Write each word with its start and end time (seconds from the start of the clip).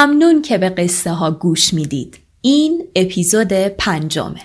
ممنون 0.00 0.42
که 0.42 0.58
به 0.58 0.68
قصه 0.68 1.10
ها 1.10 1.30
گوش 1.30 1.74
می‌دید. 1.74 2.18
این 2.40 2.88
اپیزود 2.96 3.52
پنجمه. 3.52 4.40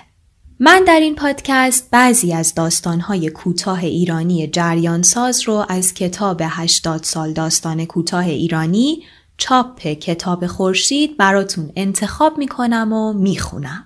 من 0.59 0.83
در 0.83 0.99
این 0.99 1.15
پادکست 1.15 1.87
بعضی 1.91 2.33
از 2.33 2.53
داستانهای 2.53 3.29
کوتاه 3.29 3.83
ایرانی 3.83 4.47
جریان 4.47 5.01
ساز 5.01 5.41
رو 5.41 5.65
از 5.69 5.93
کتاب 5.93 6.41
80 6.43 7.03
سال 7.03 7.33
داستان 7.33 7.85
کوتاه 7.85 8.25
ایرانی 8.25 9.03
چاپ 9.37 9.81
کتاب 9.81 10.47
خورشید 10.47 11.17
براتون 11.17 11.71
انتخاب 11.75 12.37
می‌کنم 12.37 12.93
و 12.93 13.13
می‌خونم. 13.13 13.85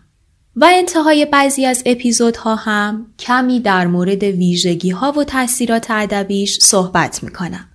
و 0.55 0.67
انتهای 0.71 1.25
بعضی 1.25 1.65
از 1.65 1.83
اپیزودها 1.85 2.55
هم 2.55 3.05
کمی 3.19 3.59
در 3.59 3.87
مورد 3.87 4.23
ویژگی 4.23 4.89
ها 4.89 5.11
و 5.11 5.23
تاثیرات 5.23 5.91
ادبیش 5.91 6.59
صحبت 6.59 7.23
می‌کنم 7.23 7.65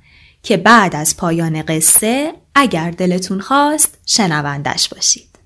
که 0.43 0.57
بعد 0.57 0.97
از 0.97 1.17
پایان 1.17 1.63
قصه 1.63 2.44
اگر 2.55 2.91
دلتون 2.91 3.41
خواست 3.41 3.99
شنوندش 4.07 4.89
باشید. 4.89 5.39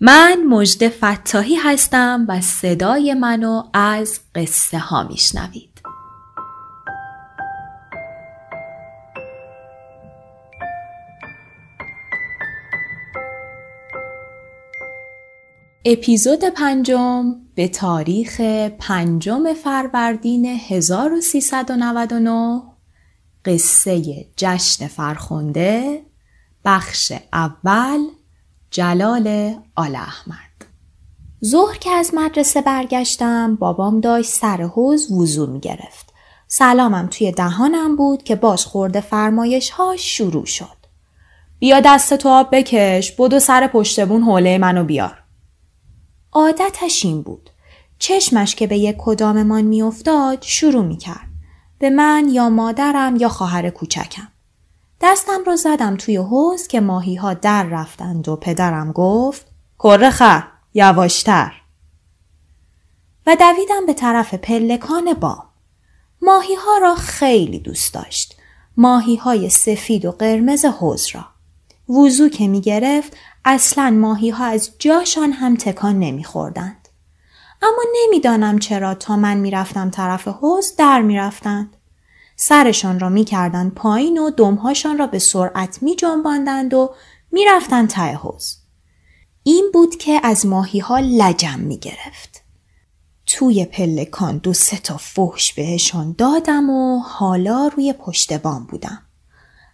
من 0.00 0.44
مجد 0.48 0.88
فتاحی 0.88 1.54
هستم 1.54 2.24
و 2.28 2.40
صدای 2.40 3.14
منو 3.14 3.62
از 3.72 4.20
قصه 4.34 4.78
ها 4.78 5.02
میشنوید. 5.02 5.80
اپیزود 15.84 16.44
پنجم 16.44 17.34
به 17.54 17.68
تاریخ 17.68 18.40
پنجم 18.78 19.54
فروردین 19.54 20.46
1399 20.46 22.62
قصه 23.44 24.26
جشن 24.36 24.86
فرخنده 24.86 26.02
بخش 26.66 27.12
اول 27.32 28.00
جلال 28.70 29.54
آل 29.76 29.96
احمد 29.96 30.36
ظهر 31.44 31.78
که 31.78 31.90
از 31.90 32.10
مدرسه 32.14 32.62
برگشتم 32.62 33.56
بابام 33.56 34.00
داشت 34.00 34.30
سر 34.30 34.62
حوز 34.62 35.12
وضو 35.12 35.46
می 35.46 35.60
گرفت. 35.60 36.12
سلامم 36.48 37.08
توی 37.10 37.32
دهانم 37.32 37.96
بود 37.96 38.22
که 38.22 38.36
باز 38.36 38.64
خورده 38.64 39.00
فرمایش 39.00 39.70
ها 39.70 39.96
شروع 39.96 40.46
شد. 40.46 40.76
بیا 41.58 41.80
دست 41.80 42.14
تو 42.14 42.28
آب 42.28 42.48
بکش 42.52 43.12
بدو 43.12 43.38
سر 43.38 43.66
پشتبون 43.66 44.22
حوله 44.22 44.58
منو 44.58 44.84
بیار. 44.84 45.22
عادتش 46.32 47.04
این 47.04 47.22
بود. 47.22 47.50
چشمش 47.98 48.54
که 48.54 48.66
به 48.66 48.78
یک 48.78 48.96
کداممان 48.98 49.64
میافتاد 49.64 50.42
شروع 50.42 50.84
می 50.84 50.96
کرد. 50.96 51.28
به 51.78 51.90
من 51.90 52.28
یا 52.30 52.48
مادرم 52.48 53.16
یا 53.16 53.28
خواهر 53.28 53.70
کوچکم. 53.70 54.28
دستم 55.06 55.44
رو 55.46 55.56
زدم 55.56 55.96
توی 55.96 56.16
حوز 56.16 56.66
که 56.66 56.80
ماهی 56.80 57.14
ها 57.14 57.34
در 57.34 57.62
رفتند 57.62 58.28
و 58.28 58.36
پدرم 58.36 58.92
گفت 58.92 59.46
کره 59.78 60.10
خر 60.10 60.42
یواشتر 60.74 61.52
و 63.26 63.36
دویدم 63.36 63.86
به 63.86 63.94
طرف 63.94 64.34
پلکان 64.34 65.14
بام. 65.14 65.44
ماهی 66.22 66.54
ها 66.54 66.78
را 66.78 66.94
خیلی 66.94 67.58
دوست 67.58 67.94
داشت. 67.94 68.36
ماهی 68.76 69.16
های 69.16 69.50
سفید 69.50 70.04
و 70.04 70.12
قرمز 70.12 70.64
حوز 70.64 71.08
را. 71.14 71.24
وضو 71.96 72.28
که 72.28 72.48
می 72.48 72.60
گرفت 72.60 73.16
اصلا 73.44 73.90
ماهی 73.90 74.30
ها 74.30 74.44
از 74.44 74.70
جاشان 74.78 75.32
هم 75.32 75.56
تکان 75.56 75.98
نمی 75.98 76.24
خوردند. 76.24 76.88
اما 77.62 77.82
نمی‌دانم 78.02 78.58
چرا 78.58 78.94
تا 78.94 79.16
من 79.16 79.36
می‌رفتم 79.36 79.90
طرف 79.90 80.28
حوز 80.28 80.76
در 80.76 81.02
می‌رفتند. 81.02 81.75
سرشان 82.36 83.00
را 83.00 83.08
می‌کردند 83.08 83.74
پایین 83.74 84.18
و 84.18 84.30
دمهاشان 84.30 84.98
را 84.98 85.06
به 85.06 85.18
سرعت 85.18 85.82
می 85.82 85.96
جنباندند 85.96 86.74
و 86.74 86.94
می‌رفتند 87.32 87.88
ته 87.88 88.12
حوز. 88.12 88.56
این 89.42 89.70
بود 89.72 89.96
که 89.96 90.20
از 90.22 90.46
ماهی 90.46 90.78
ها 90.78 90.98
لجم 90.98 91.58
می 91.58 91.78
گرفت. 91.78 92.42
توی 93.26 93.64
پلکان 93.64 94.38
دو 94.38 94.52
سه 94.52 94.78
تا 94.78 94.96
فحش 94.96 95.52
بهشان 95.52 96.14
دادم 96.18 96.70
و 96.70 96.98
حالا 96.98 97.70
روی 97.76 97.92
پشت 97.92 98.32
بام 98.32 98.64
بودم. 98.64 99.02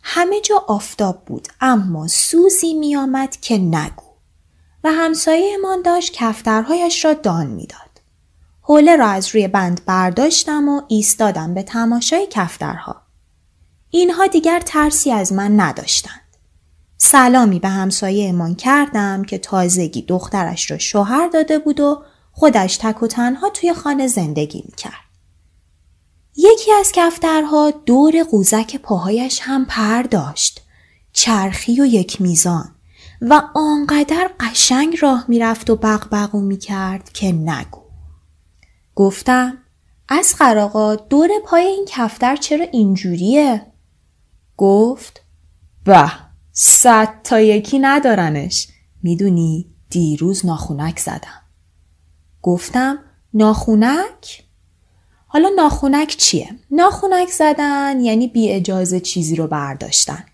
همه 0.03 0.41
جا 0.41 0.65
آفتاب 0.69 1.25
بود 1.25 1.49
اما 1.61 2.09
سوزی 2.09 2.75
می 2.75 2.97
آمد 2.97 3.37
که 3.37 3.59
نگو. 3.59 4.05
و 4.85 4.93
همسایهمان 4.93 5.83
داشت 5.83 6.13
کفترهایش 6.13 7.05
را 7.05 7.15
دان 7.15 7.47
می‌داد. 7.47 7.92
حوله 8.63 8.97
را 8.97 9.07
از 9.09 9.29
روی 9.29 9.49
بند 9.49 9.85
برداشتم 9.85 10.69
و 10.69 10.83
ایستادم 10.89 11.55
به 11.55 11.63
تماشای 11.63 12.27
کفترها. 12.31 13.03
اینها 13.91 14.27
دیگر 14.27 14.61
ترسی 14.61 15.13
از 15.13 15.33
من 15.33 15.61
نداشتند. 15.61 16.21
سلامی 16.99 17.59
به 17.59 17.69
همسایه 17.69 18.29
امان 18.29 18.55
کردم 18.55 19.25
که 19.25 19.39
تازگی 19.39 20.03
دخترش 20.03 20.71
را 20.71 20.79
شوهر 20.79 21.29
داده 21.29 21.59
بود 21.59 21.81
و 21.81 22.03
خودش 22.33 22.77
تک 22.77 23.03
و 23.03 23.07
تنها 23.07 23.49
توی 23.51 23.75
خانه 23.75 24.07
زندگی 24.07 24.63
می‌کرد. 24.67 24.93
یکی 26.37 26.73
از 26.73 26.93
کفترها 26.95 27.71
دور 27.71 28.23
قوزک 28.23 28.77
پاهایش 28.77 29.41
هم 29.43 29.65
پر 29.65 30.03
داشت. 30.03 30.63
چرخی 31.13 31.81
و 31.81 31.85
یک 31.85 32.21
میزان 32.21 32.75
و 33.21 33.43
آنقدر 33.55 34.31
قشنگ 34.41 34.99
راه 35.01 35.25
می‌رفت 35.29 35.71
و 35.71 35.77
بغبغو 35.77 36.41
می‌کرد 36.41 37.13
که 37.13 37.33
نگو. 37.33 37.82
گفتم 38.95 39.59
از 40.09 40.35
آقا 40.41 40.95
دور 40.95 41.29
پای 41.45 41.65
این 41.65 41.85
کفتر 41.89 42.37
چرا 42.37 42.65
اینجوریه؟ 42.73 43.67
گفت 44.57 45.23
به 45.85 46.13
صد 46.53 47.23
تا 47.25 47.41
یکی 47.41 47.79
ندارنش 47.79 48.69
می‌دونی 49.03 49.75
دیروز 49.91 50.47
ناخونک 50.47 50.99
زدم 50.99 51.43
گفتم 52.43 52.99
ناخونک؟ 53.35 54.45
حالا 55.27 55.51
ناخونک 55.57 56.09
چیه؟ 56.09 56.49
ناخونک 56.71 57.29
زدن 57.29 58.01
یعنی 58.01 58.29
بی 58.29 58.51
اجازه 58.51 59.01
چیزی 59.01 59.37
رو 59.37 59.47
برداشتن 59.47 60.25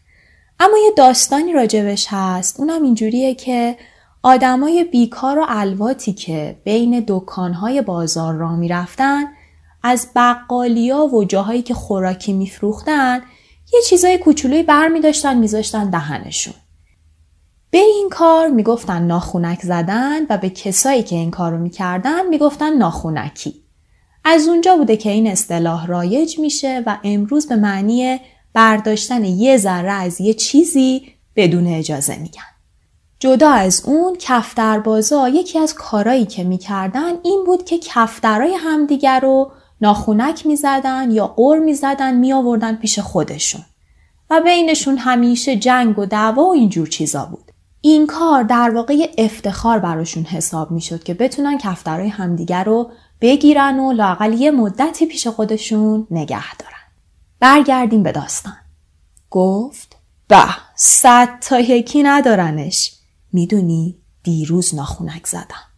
اما 0.60 0.78
یه 0.78 0.90
داستانی 0.96 1.52
راجبش 1.52 2.06
هست 2.10 2.60
اونم 2.60 2.82
اینجوریه 2.82 3.34
که 3.34 3.76
آدمای 4.22 4.84
بیکار 4.84 5.38
و 5.38 5.44
الواتی 5.48 6.12
که 6.12 6.60
بین 6.64 7.04
دکانهای 7.08 7.82
بازار 7.82 8.34
را 8.34 8.56
می‌رفتن 8.56 9.24
از 9.82 10.08
بقالیا 10.16 11.04
و 11.04 11.24
جاهایی 11.24 11.62
که 11.62 11.74
خوراکی 11.74 12.32
میفروختن 12.32 13.20
یه 13.72 13.80
چیزای 13.88 14.18
کوچولوی 14.18 14.62
بر 14.62 14.88
داشتن 15.02 15.38
میذاشتن 15.38 15.90
دهنشون. 15.90 16.54
به 17.70 17.78
این 17.78 18.08
کار 18.10 18.48
می‌گفتن 18.48 19.02
ناخونک 19.02 19.60
زدن 19.62 20.26
و 20.30 20.38
به 20.38 20.50
کسایی 20.50 21.02
که 21.02 21.16
این 21.16 21.30
کار 21.30 21.52
رو 21.52 21.58
می‌کردن 21.58 22.26
می‌گفتن 22.26 22.72
ناخونکی. 22.76 23.54
از 24.24 24.48
اونجا 24.48 24.76
بوده 24.76 24.96
که 24.96 25.10
این 25.10 25.26
اصطلاح 25.26 25.86
رایج 25.86 26.38
میشه 26.38 26.82
و 26.86 26.98
امروز 27.04 27.48
به 27.48 27.56
معنی 27.56 28.20
برداشتن 28.52 29.24
یه 29.24 29.56
ذره 29.56 29.92
از 29.92 30.20
یه 30.20 30.34
چیزی 30.34 31.14
بدون 31.36 31.66
اجازه 31.66 32.16
میگن. 32.16 32.57
جدا 33.20 33.50
از 33.50 33.82
اون 33.84 34.16
کفتربازا 34.20 35.28
یکی 35.28 35.58
از 35.58 35.74
کارایی 35.74 36.26
که 36.26 36.44
می‌کردن 36.44 37.12
این 37.22 37.44
بود 37.46 37.64
که 37.64 37.78
کفترای 37.78 38.54
همدیگر 38.54 39.20
رو 39.20 39.50
ناخونک 39.80 40.46
می‌زدن 40.46 41.10
یا 41.10 41.26
قر 41.26 41.58
می‌زدن 41.58 42.14
میآوردن 42.14 42.76
پیش 42.76 42.98
خودشون. 42.98 43.60
و 44.30 44.40
بینشون 44.40 44.98
همیشه 44.98 45.56
جنگ 45.56 45.98
و 45.98 46.06
دعوا 46.06 46.44
و 46.44 46.52
اینجور 46.52 46.88
چیزا 46.88 47.24
بود. 47.24 47.52
این 47.80 48.06
کار 48.06 48.42
در 48.42 48.70
واقع 48.70 49.14
افتخار 49.18 49.78
براشون 49.78 50.24
حساب 50.24 50.70
می‌شد 50.70 51.02
که 51.02 51.14
بتونن 51.14 51.58
کفترای 51.58 52.08
همدیگر 52.08 52.64
رو 52.64 52.90
بگیرن 53.20 53.78
و 53.78 53.92
لاقل 53.92 54.32
یه 54.32 54.50
مدتی 54.50 55.06
پیش 55.06 55.26
خودشون 55.26 56.06
نگه 56.10 56.56
دارن. 56.56 56.72
برگردیم 57.40 58.02
به 58.02 58.12
داستان. 58.12 58.56
گفت 59.30 59.96
به 60.28 60.44
صد 60.74 61.38
تا 61.40 61.60
یکی 61.60 62.02
ندارنش. 62.02 62.97
می‌دونی 63.32 63.98
دیروز 64.22 64.74
ناخونک 64.74 65.26
زدم 65.26 65.68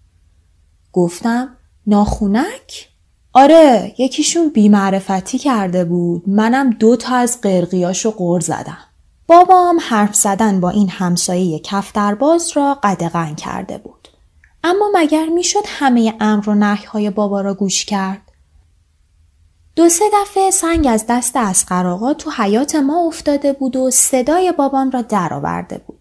گفتم 0.93 1.57
ناخونک؟ 1.87 2.89
آره 3.33 3.95
یکیشون 3.99 4.49
بیمعرفتی 4.49 5.39
کرده 5.39 5.85
بود 5.85 6.29
منم 6.29 6.71
دو 6.71 6.97
تا 6.97 7.17
از 7.17 7.41
قرقیاشو 7.41 8.11
قر 8.11 8.41
زدم. 8.41 8.79
بابام 9.27 9.79
حرف 9.81 10.15
زدن 10.15 10.61
با 10.61 10.71
این 10.71 10.89
همسایه 10.89 11.59
کفترباز 11.59 12.51
را 12.55 12.79
قدغن 12.83 13.35
کرده 13.35 13.79
بود. 13.79 14.09
اما 14.65 14.91
مگر 14.95 15.27
می‌شد 15.27 15.63
همه 15.67 16.15
امر 16.21 16.49
و 16.49 16.55
نهی 16.55 16.85
های 16.85 17.11
بابا 17.11 17.41
را 17.41 17.55
گوش 17.55 17.85
کرد؟ 17.85 18.23
دو 19.77 19.89
سه 19.89 20.05
دفعه 20.23 20.51
سنگ 20.51 20.87
از 20.87 21.05
دست 21.09 21.73
آقا 21.73 22.15
تو 22.15 22.31
حیات 22.31 22.75
ما 22.75 23.07
افتاده 23.07 23.53
بود 23.53 23.77
و 23.77 23.91
صدای 23.91 24.53
بابام 24.53 24.91
را 24.91 25.03
درآورده 25.03 25.79
بود. 25.79 26.00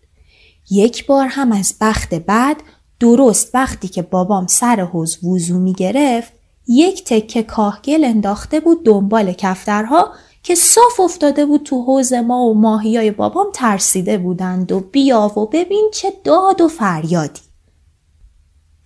یک 0.72 1.08
بار 1.08 1.28
هم 1.28 1.52
از 1.52 1.74
بخت 1.82 2.14
بعد 2.14 2.58
درست 3.00 3.56
وقتی 3.56 3.88
که 3.88 4.02
بابام 4.02 4.48
سر 4.48 4.82
حوز 4.82 5.24
وضو 5.24 5.60
می 5.60 5.74
گرفت 5.74 6.32
یک 6.68 7.04
تکه 7.04 7.44
کاهگل 7.44 8.04
انداخته 8.04 8.60
بود 8.60 8.86
دنبال 8.86 9.34
کفترها 9.34 10.12
که 10.44 10.56
صاف 10.56 11.00
افتاده 11.00 11.46
بود 11.46 11.64
تو 11.64 11.84
حوز 11.84 12.14
ما 12.14 12.46
و 12.46 12.54
ماهیای 12.54 13.12
بابام 13.12 13.48
ترسیده 13.54 14.18
بودند 14.18 14.72
و 14.72 14.80
بیا 14.80 15.40
و 15.40 15.46
ببین 15.46 15.90
چه 15.94 16.14
داد 16.24 16.62
و 16.62 16.68
فریادی. 16.68 17.42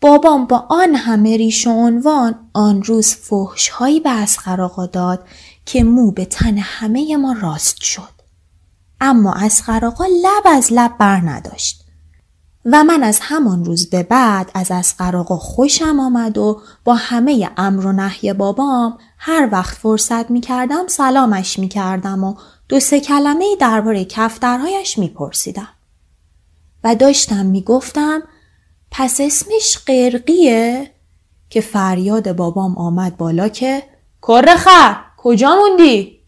بابام 0.01 0.45
با 0.45 0.65
آن 0.69 0.95
همه 0.95 1.37
ریش 1.37 1.67
و 1.67 1.69
عنوان 1.69 2.49
آن 2.53 2.83
روز 2.83 3.13
فحشهایی 3.13 3.99
به 3.99 4.09
اسقر 4.09 4.87
داد 4.87 5.25
که 5.65 5.83
مو 5.83 6.11
به 6.11 6.25
تن 6.25 6.57
همه 6.57 7.17
ما 7.17 7.35
راست 7.41 7.81
شد. 7.81 8.22
اما 9.05 9.33
اسقر 9.33 9.85
آقا 9.85 10.05
لب 10.05 10.43
از 10.45 10.73
لب 10.73 10.97
بر 10.97 11.17
نداشت. 11.17 11.83
و 12.65 12.83
من 12.83 13.03
از 13.03 13.19
همان 13.21 13.65
روز 13.65 13.89
به 13.89 14.03
بعد 14.03 14.51
از 14.53 14.71
اسقر 14.71 15.17
آقا 15.17 15.37
خوشم 15.37 15.99
آمد 15.99 16.37
و 16.37 16.61
با 16.83 16.95
همه 16.95 17.49
امر 17.57 17.85
و 17.85 17.91
نحی 17.91 18.33
بابام 18.33 18.97
هر 19.17 19.49
وقت 19.51 19.77
فرصت 19.77 20.31
می 20.31 20.41
کردم 20.41 20.87
سلامش 20.87 21.59
می 21.59 21.67
کردم 21.67 22.23
و 22.23 22.35
دو 22.69 22.79
سه 22.79 22.99
کلمه 22.99 23.45
درباره 23.59 24.05
کفترهایش 24.05 24.97
می 24.97 25.07
پرسیدم. 25.07 25.69
و 26.83 26.95
داشتم 26.95 27.45
می 27.45 27.61
گفتم 27.61 28.21
پس 28.91 29.21
اسمش 29.21 29.77
قرقیه 29.85 30.91
که 31.49 31.61
فریاد 31.61 32.35
بابام 32.35 32.77
آمد 32.77 33.17
بالا 33.17 33.47
که 33.47 33.83
کرخر 34.21 34.95
کجا 35.17 35.55
موندی؟ 35.55 36.22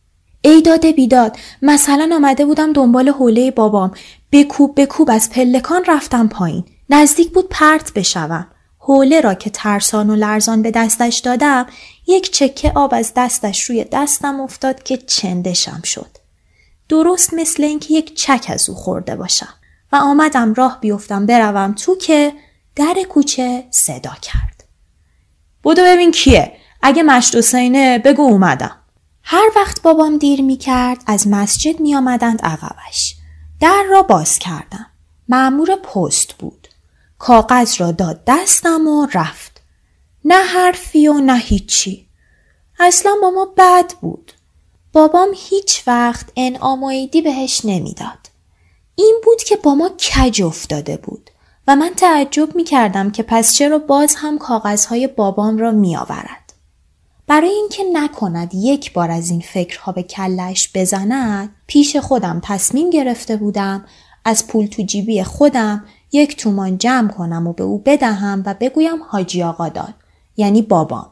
ای 0.45 0.61
داده 0.61 0.91
بیداد 0.91 1.37
مثلا 1.61 2.09
آمده 2.15 2.45
بودم 2.45 2.73
دنبال 2.73 3.09
حوله 3.09 3.51
بابام 3.51 3.91
بکوب 4.31 4.81
بکوب 4.81 5.09
از 5.11 5.29
پلکان 5.29 5.85
رفتم 5.87 6.27
پایین 6.27 6.63
نزدیک 6.89 7.31
بود 7.31 7.49
پرت 7.49 7.93
بشوم 7.93 8.47
حوله 8.77 9.21
را 9.21 9.33
که 9.33 9.49
ترسان 9.49 10.09
و 10.09 10.15
لرزان 10.15 10.61
به 10.61 10.71
دستش 10.71 11.17
دادم 11.17 11.65
یک 12.07 12.31
چکه 12.31 12.71
آب 12.75 12.93
از 12.93 13.11
دستش 13.15 13.63
روی 13.63 13.83
دستم 13.83 14.39
افتاد 14.39 14.83
که 14.83 14.97
چندشم 14.97 15.81
شد 15.83 16.17
درست 16.89 17.33
مثل 17.33 17.63
اینکه 17.63 17.93
یک 17.93 18.15
چک 18.15 18.45
از 18.49 18.69
او 18.69 18.75
خورده 18.75 19.15
باشم 19.15 19.53
و 19.91 19.95
آمدم 19.95 20.53
راه 20.53 20.77
بیفتم 20.81 21.25
بروم 21.25 21.73
تو 21.73 21.95
که 21.95 22.33
در 22.75 22.95
کوچه 23.09 23.63
صدا 23.71 24.13
کرد. 24.21 24.63
بودو 25.63 25.81
ببین 25.83 26.11
کیه؟ 26.11 26.51
اگه 26.81 27.03
مشت 27.03 27.35
حسینه 27.35 27.99
بگو 27.99 28.21
اومدم. 28.21 28.84
هر 29.27 29.51
وقت 29.55 29.81
بابام 29.81 30.17
دیر 30.17 30.41
می 30.41 30.57
کرد 30.57 31.03
از 31.07 31.27
مسجد 31.27 31.79
می 31.79 31.95
آمدند 31.95 32.41
عقبش. 32.41 33.15
در 33.59 33.83
را 33.89 34.01
باز 34.01 34.39
کردم. 34.39 34.85
معمور 35.29 35.75
پست 35.75 36.33
بود. 36.33 36.67
کاغذ 37.19 37.81
را 37.81 37.91
داد 37.91 38.21
دستم 38.27 38.87
و 38.87 39.07
رفت. 39.13 39.61
نه 40.25 40.43
حرفی 40.43 41.07
و 41.07 41.13
نه 41.13 41.37
هیچی. 41.37 42.07
اصلا 42.79 43.15
با 43.21 43.29
ما 43.29 43.53
بد 43.57 43.93
بود. 44.01 44.31
بابام 44.93 45.29
هیچ 45.35 45.83
وقت 45.87 46.31
انعام 46.35 46.83
و 46.83 46.87
ایدی 46.87 47.21
بهش 47.21 47.61
نمی‌داد. 47.63 48.29
این 48.95 49.21
بود 49.23 49.43
که 49.43 49.55
با 49.55 49.75
ما 49.75 49.89
کج 49.89 50.41
افتاده 50.41 50.97
بود. 50.97 51.29
و 51.67 51.75
من 51.75 51.93
تعجب 51.97 52.55
می 52.55 52.63
کردم 52.63 53.11
که 53.11 53.23
پس 53.23 53.53
چرا 53.53 53.77
باز 53.77 54.15
هم 54.15 54.37
کاغذهای 54.37 55.07
بابام 55.07 55.57
را 55.57 55.71
می 55.71 55.97
آورد. 55.97 56.44
برای 57.27 57.49
اینکه 57.49 57.83
نکند 57.93 58.53
یک 58.53 58.93
بار 58.93 59.11
از 59.11 59.29
این 59.29 59.41
فکرها 59.41 59.91
به 59.91 60.03
کلش 60.03 60.71
بزند 60.75 61.55
پیش 61.67 61.95
خودم 61.97 62.41
تصمیم 62.43 62.89
گرفته 62.89 63.37
بودم 63.37 63.85
از 64.25 64.47
پول 64.47 64.65
تو 64.65 64.83
جیبی 64.83 65.23
خودم 65.23 65.85
یک 66.11 66.37
تومان 66.37 66.77
جمع 66.77 67.11
کنم 67.11 67.47
و 67.47 67.53
به 67.53 67.63
او 67.63 67.81
بدهم 67.85 68.43
و 68.45 68.55
بگویم 68.59 69.03
حاجی 69.03 69.43
آقا 69.43 69.69
داد 69.69 69.93
یعنی 70.37 70.61
بابام 70.61 71.09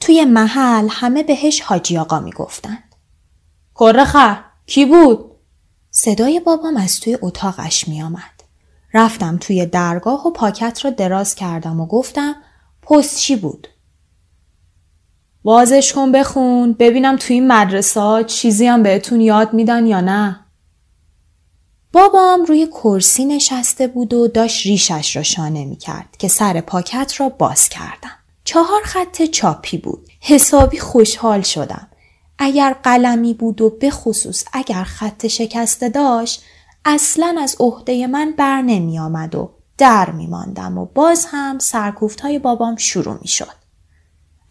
توی 0.00 0.24
محل 0.24 0.88
همه 0.90 1.22
بهش 1.22 1.60
حاجی 1.60 1.98
آقا 1.98 2.20
می‌گفتند 2.20 2.94
کرخر 3.80 4.44
کی 4.66 4.86
بود 4.86 5.30
صدای 5.90 6.40
بابام 6.40 6.76
از 6.76 7.00
توی 7.00 7.18
اتاقش 7.22 7.88
می 7.88 8.02
آمد. 8.02 8.42
رفتم 8.94 9.36
توی 9.36 9.66
درگاه 9.66 10.26
و 10.26 10.30
پاکت 10.30 10.84
را 10.84 10.90
دراز 10.90 11.34
کردم 11.34 11.80
و 11.80 11.86
گفتم 11.86 12.34
پست 12.82 13.18
چی 13.18 13.36
بود؟ 13.36 13.68
بازش 15.42 15.92
کن 15.92 16.12
بخون 16.12 16.72
ببینم 16.72 17.16
توی 17.16 17.34
این 17.34 17.52
مدرسه 17.52 18.24
چیزی 18.26 18.66
هم 18.66 18.82
بهتون 18.82 19.20
یاد 19.20 19.52
میدن 19.52 19.86
یا 19.86 20.00
نه؟ 20.00 20.40
بابام 21.92 22.44
روی 22.44 22.66
کرسی 22.66 23.24
نشسته 23.24 23.86
بود 23.86 24.14
و 24.14 24.28
داشت 24.28 24.66
ریشش 24.66 25.16
را 25.16 25.22
شانه 25.22 25.64
می 25.64 25.76
کرد 25.76 26.16
که 26.18 26.28
سر 26.28 26.60
پاکت 26.60 27.20
را 27.20 27.28
باز 27.28 27.68
کردم. 27.68 28.10
چهار 28.44 28.82
خط 28.84 29.22
چاپی 29.22 29.78
بود. 29.78 30.08
حسابی 30.20 30.78
خوشحال 30.78 31.42
شدم. 31.42 31.88
اگر 32.38 32.76
قلمی 32.82 33.34
بود 33.34 33.60
و 33.60 33.70
به 33.70 33.90
خصوص 33.90 34.44
اگر 34.52 34.84
خط 34.84 35.26
شکسته 35.26 35.88
داشت 35.88 36.42
اصلا 36.84 37.36
از 37.40 37.56
عهده 37.60 38.06
من 38.06 38.34
بر 38.38 38.62
نمی 38.62 38.98
آمد 38.98 39.34
و 39.34 39.50
در 39.78 40.10
می 40.10 40.26
ماندم 40.26 40.78
و 40.78 40.86
باز 40.86 41.26
هم 41.30 41.58
سرکوفت 41.58 42.20
های 42.20 42.38
بابام 42.38 42.76
شروع 42.76 43.18
می 43.22 43.28
شد. 43.28 43.59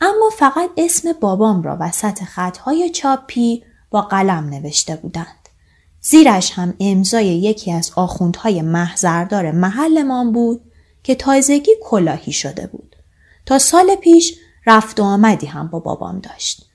اما 0.01 0.29
فقط 0.37 0.69
اسم 0.77 1.13
بابام 1.13 1.61
را 1.61 1.77
وسط 1.79 2.23
خطهای 2.23 2.89
چاپی 2.89 3.63
با 3.89 4.01
قلم 4.01 4.49
نوشته 4.49 4.95
بودند. 4.95 5.49
زیرش 6.01 6.51
هم 6.51 6.73
امضای 6.79 7.25
یکی 7.25 7.71
از 7.71 7.91
آخوندهای 7.95 8.61
محضردار 8.61 9.51
محلمان 9.51 10.31
بود 10.31 10.61
که 11.03 11.15
تازگی 11.15 11.71
کلاهی 11.83 12.31
شده 12.31 12.67
بود. 12.67 12.95
تا 13.45 13.59
سال 13.59 13.95
پیش 13.95 14.39
رفت 14.65 14.99
و 14.99 15.03
آمدی 15.03 15.47
هم 15.47 15.67
با 15.67 15.79
بابام 15.79 16.19
داشت. 16.19 16.69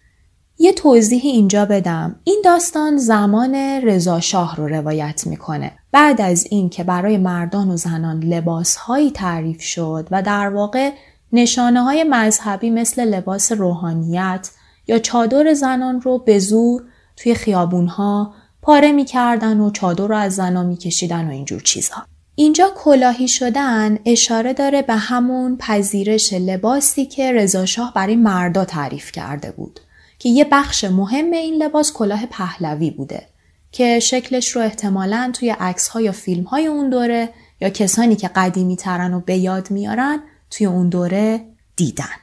یه 0.58 0.72
توضیح 0.72 1.22
اینجا 1.24 1.64
بدم 1.64 2.20
این 2.24 2.42
داستان 2.44 2.96
زمان 2.96 3.54
رضا 3.82 4.20
شاه 4.20 4.56
رو 4.56 4.68
روایت 4.68 5.26
می‌کنه 5.26 5.72
بعد 5.92 6.20
از 6.20 6.46
این 6.50 6.70
که 6.70 6.84
برای 6.84 7.18
مردان 7.18 7.70
و 7.70 7.76
زنان 7.76 8.22
لباسهایی 8.22 9.10
تعریف 9.10 9.62
شد 9.62 10.08
و 10.10 10.22
در 10.22 10.48
واقع 10.48 10.90
نشانه 11.34 11.82
های 11.82 12.04
مذهبی 12.04 12.70
مثل 12.70 13.04
لباس 13.04 13.52
روحانیت 13.52 14.50
یا 14.86 14.98
چادر 14.98 15.54
زنان 15.54 16.00
رو 16.00 16.18
به 16.18 16.38
زور 16.38 16.82
توی 17.16 17.34
خیابونها 17.34 18.34
پاره 18.62 18.92
می‌کردن 18.92 19.60
و 19.60 19.70
چادر 19.70 20.06
رو 20.06 20.16
از 20.16 20.34
زنان 20.34 20.66
میکشیدن 20.66 21.28
و 21.28 21.30
اینجور 21.30 21.60
چیزها. 21.60 22.06
اینجا 22.34 22.70
کلاهی 22.76 23.28
شدن 23.28 23.98
اشاره 24.06 24.52
داره 24.52 24.82
به 24.82 24.94
همون 24.94 25.56
پذیرش 25.56 26.32
لباسی 26.32 27.06
که 27.06 27.32
رضاشاه 27.32 27.92
برای 27.94 28.16
مردا 28.16 28.64
تعریف 28.64 29.12
کرده 29.12 29.50
بود. 29.50 29.80
که 30.18 30.28
یه 30.28 30.46
بخش 30.52 30.84
مهم 30.84 31.30
این 31.30 31.62
لباس 31.62 31.92
کلاه 31.92 32.26
پهلوی 32.26 32.90
بوده 32.90 33.26
که 33.72 34.00
شکلش 34.00 34.48
رو 34.48 34.62
احتمالا 34.62 35.30
توی 35.34 35.50
عکس 35.50 35.88
ها 35.88 36.00
یا 36.00 36.12
فیلم 36.12 36.44
های 36.44 36.66
اون 36.66 36.90
دوره 36.90 37.28
یا 37.60 37.68
کسانی 37.68 38.16
که 38.16 38.28
قدیمی 38.28 38.76
ترن 38.76 39.14
و 39.14 39.20
به 39.20 39.36
یاد 39.36 39.70
میارن 39.70 40.20
توی 40.56 40.66
اون 40.66 40.88
دوره 40.88 41.46
دیدن. 41.76 42.16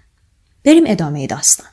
بریم 0.66 0.84
ادامه 0.88 1.28
داستان. 1.28 1.68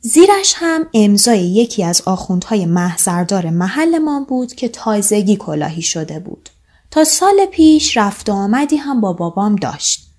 زیرش 0.00 0.54
هم 0.56 0.86
امضای 0.94 1.40
یکی 1.40 1.84
از 1.84 2.02
آخوندهای 2.06 2.66
محضردار 2.66 3.50
محلمان 3.50 4.24
بود 4.24 4.54
که 4.54 4.68
تازگی 4.68 5.36
کلاهی 5.36 5.82
شده 5.82 6.18
بود. 6.18 6.50
تا 6.90 7.04
سال 7.04 7.46
پیش 7.52 7.96
رفت 7.96 8.28
و 8.28 8.32
آمدی 8.32 8.76
هم 8.76 9.00
با 9.00 9.12
بابام 9.12 9.56
داشت. 9.56 10.10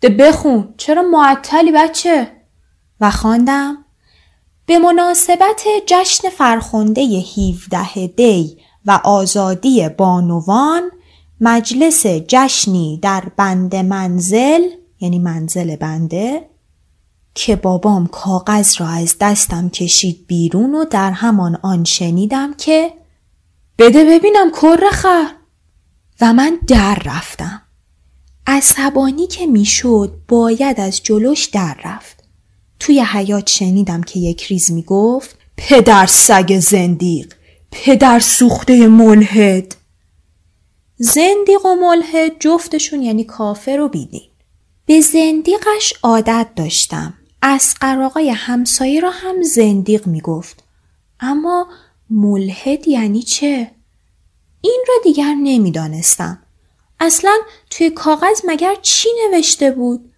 ده 0.00 0.08
بخون 0.08 0.74
چرا 0.76 1.02
معطلی 1.02 1.72
بچه؟ 1.72 2.32
و 3.00 3.10
خواندم 3.10 3.84
به 4.66 4.78
مناسبت 4.78 5.62
جشن 5.86 6.28
فرخنده 6.28 7.00
17 7.00 8.06
دی 8.06 8.58
و 8.86 9.00
آزادی 9.04 9.88
بانوان 9.88 10.90
مجلس 11.40 12.06
جشنی 12.06 12.98
در 13.02 13.24
بند 13.36 13.76
منزل 13.76 14.81
یعنی 15.02 15.18
منزل 15.18 15.76
بنده 15.76 16.48
که 17.34 17.56
بابام 17.56 18.06
کاغذ 18.06 18.80
را 18.80 18.86
از 18.86 19.16
دستم 19.20 19.68
کشید 19.68 20.26
بیرون 20.26 20.74
و 20.74 20.84
در 20.84 21.10
همان 21.10 21.58
آن 21.62 21.84
شنیدم 21.84 22.54
که 22.54 22.92
بده 23.78 24.04
ببینم 24.04 24.50
کر 24.50 24.90
خر. 24.92 25.30
و 26.20 26.32
من 26.32 26.58
در 26.66 27.02
رفتم. 27.04 27.62
عصبانی 28.46 29.26
که 29.26 29.46
می‌شد 29.46 30.20
باید 30.28 30.80
از 30.80 31.02
جلوش 31.02 31.44
در 31.44 31.76
رفت. 31.84 32.24
توی 32.80 33.00
حیات 33.00 33.48
شنیدم 33.48 34.02
که 34.02 34.20
یک 34.20 34.42
ریز 34.42 34.72
می‌گفت 34.72 35.38
پدر 35.56 36.06
سگ 36.06 36.58
زندیق 36.58 37.34
پدر 37.70 38.20
سوخته 38.20 38.88
ملحد. 38.88 39.74
زندیق 40.96 41.66
و 41.66 41.74
ملحد 41.74 42.32
جفتشون 42.40 43.02
یعنی 43.02 43.24
کافر 43.24 43.80
و 43.80 43.88
بیدین. 43.88 44.31
به 44.92 45.00
زندیقش 45.00 45.92
عادت 46.02 46.48
داشتم 46.56 47.14
از 47.42 47.74
آقای 47.82 48.30
همسایه 48.30 49.00
را 49.00 49.10
هم 49.10 49.42
زندیق 49.42 50.06
می‌گفت 50.06 50.64
اما 51.20 51.66
ملحد 52.10 52.88
یعنی 52.88 53.22
چه؟ 53.22 53.70
این 54.60 54.84
را 54.88 54.94
دیگر 55.04 55.34
نمی‌دانستم. 55.34 56.42
اصلا 57.00 57.38
توی 57.70 57.90
کاغذ 57.90 58.40
مگر 58.48 58.74
چی 58.82 59.08
نوشته 59.30 59.70
بود؟ 59.70 60.12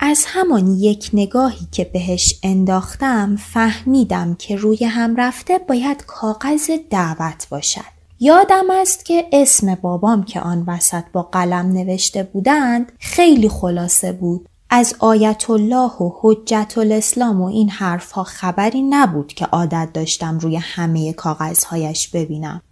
از 0.00 0.24
همان 0.26 0.74
یک 0.74 1.10
نگاهی 1.12 1.68
که 1.72 1.84
بهش 1.84 2.38
انداختم 2.42 3.36
فهمیدم 3.36 4.34
که 4.34 4.56
روی 4.56 4.84
هم 4.84 5.16
رفته 5.16 5.58
باید 5.58 6.06
کاغذ 6.06 6.70
دعوت 6.90 7.48
باشد. 7.50 7.93
یادم 8.24 8.70
است 8.70 9.04
که 9.04 9.26
اسم 9.32 9.74
بابام 9.74 10.22
که 10.22 10.40
آن 10.40 10.64
وسط 10.66 11.04
با 11.12 11.22
قلم 11.22 11.72
نوشته 11.72 12.22
بودند 12.22 12.92
خیلی 12.98 13.48
خلاصه 13.48 14.12
بود. 14.12 14.48
از 14.70 14.94
آیت 14.98 15.50
الله 15.50 15.90
و 15.90 16.10
حجت 16.20 16.74
الاسلام 16.76 17.40
و 17.40 17.44
این 17.44 17.70
حرفها 17.70 18.24
خبری 18.24 18.82
نبود 18.82 19.26
که 19.26 19.46
عادت 19.46 19.88
داشتم 19.94 20.38
روی 20.38 20.56
همه 20.56 21.12
کاغذهایش 21.12 22.08
ببینم. 22.08 22.62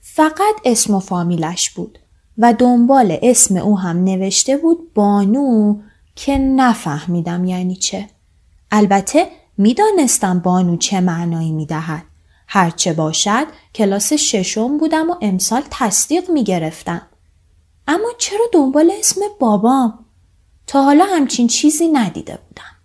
فقط 0.00 0.54
اسم 0.64 0.94
و 0.94 1.00
فامیلش 1.00 1.70
بود 1.70 1.98
و 2.38 2.54
دنبال 2.58 3.18
اسم 3.22 3.56
او 3.56 3.78
هم 3.78 4.04
نوشته 4.04 4.56
بود 4.56 4.94
بانو 4.94 5.76
که 6.16 6.38
نفهمیدم 6.38 7.44
یعنی 7.44 7.76
چه. 7.76 8.06
البته 8.70 9.26
می‌دانستم 9.58 10.38
بانو 10.38 10.76
چه 10.76 11.00
معنایی 11.00 11.52
می‌دهد. 11.52 12.02
هرچه 12.48 12.92
باشد 12.92 13.46
کلاس 13.74 14.12
ششم 14.12 14.78
بودم 14.78 15.10
و 15.10 15.14
امسال 15.20 15.62
تصدیق 15.70 16.30
می 16.30 16.44
گرفتم. 16.44 17.02
اما 17.86 18.08
چرا 18.18 18.46
دنبال 18.52 18.92
اسم 18.98 19.20
بابام؟ 19.40 20.04
تا 20.66 20.82
حالا 20.82 21.04
همچین 21.04 21.46
چیزی 21.46 21.88
ندیده 21.88 22.38
بودم. 22.48 22.78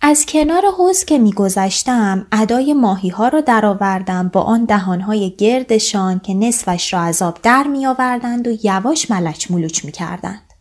از 0.00 0.26
کنار 0.26 0.62
حوز 0.78 1.04
که 1.04 1.18
میگذشتم 1.18 2.26
ادای 2.32 2.74
ماهی 2.74 3.08
ها 3.08 3.28
را 3.28 3.40
درآوردم 3.40 4.28
با 4.28 4.40
آن 4.40 4.64
دهانهای 4.64 5.30
گردشان 5.30 6.18
که 6.18 6.34
نصفش 6.34 6.92
را 6.92 7.00
از 7.00 7.22
آب 7.22 7.38
در 7.42 7.66
می 7.66 7.86
آوردند 7.86 8.48
و 8.48 8.50
یواش 8.62 9.10
ملچ 9.10 9.50
ملوچ 9.50 9.84
می 9.84 9.92
کردند. 9.92 10.52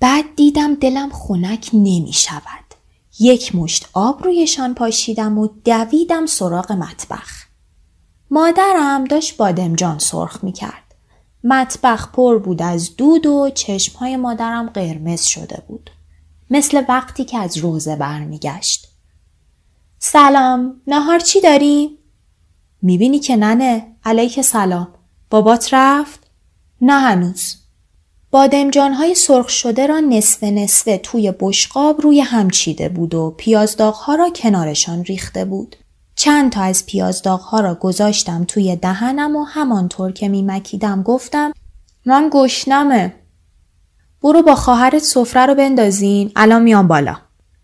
بعد 0.00 0.24
دیدم 0.36 0.74
دلم 0.74 1.10
خنک 1.10 1.70
نمی 1.72 2.12
شود. 2.12 2.74
یک 3.20 3.54
مشت 3.54 3.88
آب 3.92 4.24
رویشان 4.24 4.74
پاشیدم 4.74 5.38
و 5.38 5.48
دویدم 5.64 6.26
سراغ 6.26 6.72
مطبخ. 6.72 7.51
مادرم 8.32 9.04
داشت 9.04 9.36
بادمجان 9.36 9.98
سرخ 9.98 10.44
می 10.44 10.52
کرد. 10.52 10.94
مطبخ 11.44 12.12
پر 12.12 12.38
بود 12.38 12.62
از 12.62 12.96
دود 12.96 13.26
و 13.26 13.50
چشمهای 13.54 14.16
مادرم 14.16 14.68
قرمز 14.68 15.22
شده 15.22 15.62
بود. 15.68 15.90
مثل 16.50 16.82
وقتی 16.88 17.24
که 17.24 17.38
از 17.38 17.56
روزه 17.56 17.96
برمیگشت. 17.96 18.88
سلام، 19.98 20.80
نهار 20.86 21.18
چی 21.18 21.40
داریم؟ 21.40 21.98
می‌بینی 22.82 23.18
که 23.18 23.36
ننه، 23.36 23.86
علیک 24.04 24.40
سلام. 24.40 24.88
بابات 25.30 25.68
رفت؟ 25.74 26.20
نه 26.80 27.00
هنوز. 27.00 27.56
بادمجانهای 28.30 29.14
سرخ 29.14 29.48
شده 29.48 29.86
را 29.86 30.00
نصف 30.00 30.42
نصفه 30.42 30.98
توی 30.98 31.32
بشقاب 31.40 32.00
روی 32.00 32.20
هم 32.20 32.50
چیده 32.50 32.88
بود 32.88 33.14
و 33.14 33.34
پیازداغها 33.38 34.14
را 34.14 34.30
کنارشان 34.30 35.04
ریخته 35.04 35.44
بود. 35.44 35.76
چند 36.22 36.52
تا 36.52 36.62
از 36.62 36.86
پیازداغها 36.86 37.60
را 37.60 37.74
گذاشتم 37.74 38.44
توی 38.44 38.76
دهنم 38.76 39.36
و 39.36 39.44
همانطور 39.44 40.12
که 40.12 40.28
میمکیدم 40.28 41.02
گفتم 41.02 41.52
من 42.06 42.30
گشنمه. 42.32 43.14
برو 44.22 44.42
با 44.42 44.54
خواهرت 44.54 44.98
سفره 44.98 45.46
رو 45.46 45.54
بندازین 45.54 46.32
الان 46.36 46.62
میام 46.62 46.88
بالا. 46.88 47.16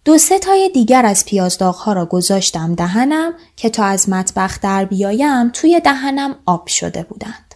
دو 0.04 0.18
سه 0.18 0.38
تای 0.38 0.70
دیگر 0.74 1.06
از 1.06 1.24
پیازداغها 1.24 1.92
را 1.92 2.06
گذاشتم 2.06 2.74
دهنم 2.74 3.32
که 3.56 3.70
تا 3.70 3.84
از 3.84 4.08
مطبخ 4.08 4.60
در 4.60 4.84
بیایم 4.84 5.48
توی 5.48 5.80
دهنم 5.80 6.34
آب 6.46 6.66
شده 6.66 7.02
بودند. 7.02 7.54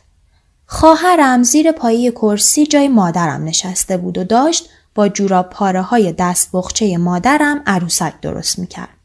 خواهرم 0.67 1.43
زیر 1.43 1.73
پایه 1.73 2.11
کرسی 2.11 2.67
جای 2.67 2.89
مادرم 2.89 3.45
نشسته 3.45 3.97
بود 3.97 4.19
و 4.19 4.25
داشت 4.25 4.69
با 4.95 5.09
جوراب 5.09 5.51
پاره 5.51 5.83
های 5.83 6.13
دست 6.13 6.51
بخچه 6.53 6.99
مادرم 6.99 7.63
عروسک 7.67 8.21
درست 8.21 8.59
می‌کرد. 8.59 9.02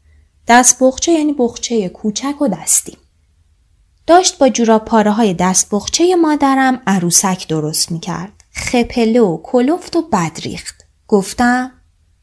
دست 0.48 0.76
بخچه 0.80 1.12
یعنی 1.12 1.32
بخچه 1.32 1.88
کوچک 1.88 2.42
و 2.42 2.48
دستی. 2.48 2.96
داشت 4.06 4.38
با 4.38 4.48
جوراب 4.48 4.84
پاره 4.84 5.10
های 5.10 5.34
دست 5.34 5.68
بخچه 5.70 6.16
مادرم 6.16 6.82
عروسک 6.86 7.48
درست 7.48 7.92
می 7.92 8.00
کرد. 8.00 8.32
خپله 8.52 9.20
و 9.20 9.42
کلفت 9.42 9.96
و 9.96 10.02
بدریخت. 10.02 10.84
گفتم 11.08 11.72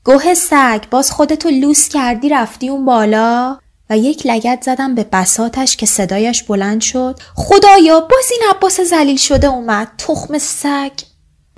گوه 0.03 0.33
سگ 0.33 0.83
باز 0.91 1.11
خودتو 1.11 1.49
لوس 1.49 1.89
کردی 1.89 2.29
رفتی 2.29 2.69
اون 2.69 2.85
بالا 2.85 3.57
و 3.89 3.97
یک 3.97 4.25
لگت 4.25 4.63
زدم 4.65 4.95
به 4.95 5.03
بساتش 5.03 5.77
که 5.77 5.85
صدایش 5.85 6.43
بلند 6.43 6.81
شد 6.81 7.19
خدایا 7.35 7.99
باز 7.99 8.25
این 8.31 8.41
عباس 8.49 8.81
زلیل 8.81 9.17
شده 9.17 9.47
اومد 9.47 9.91
تخم 9.97 10.37
سگ 10.37 10.91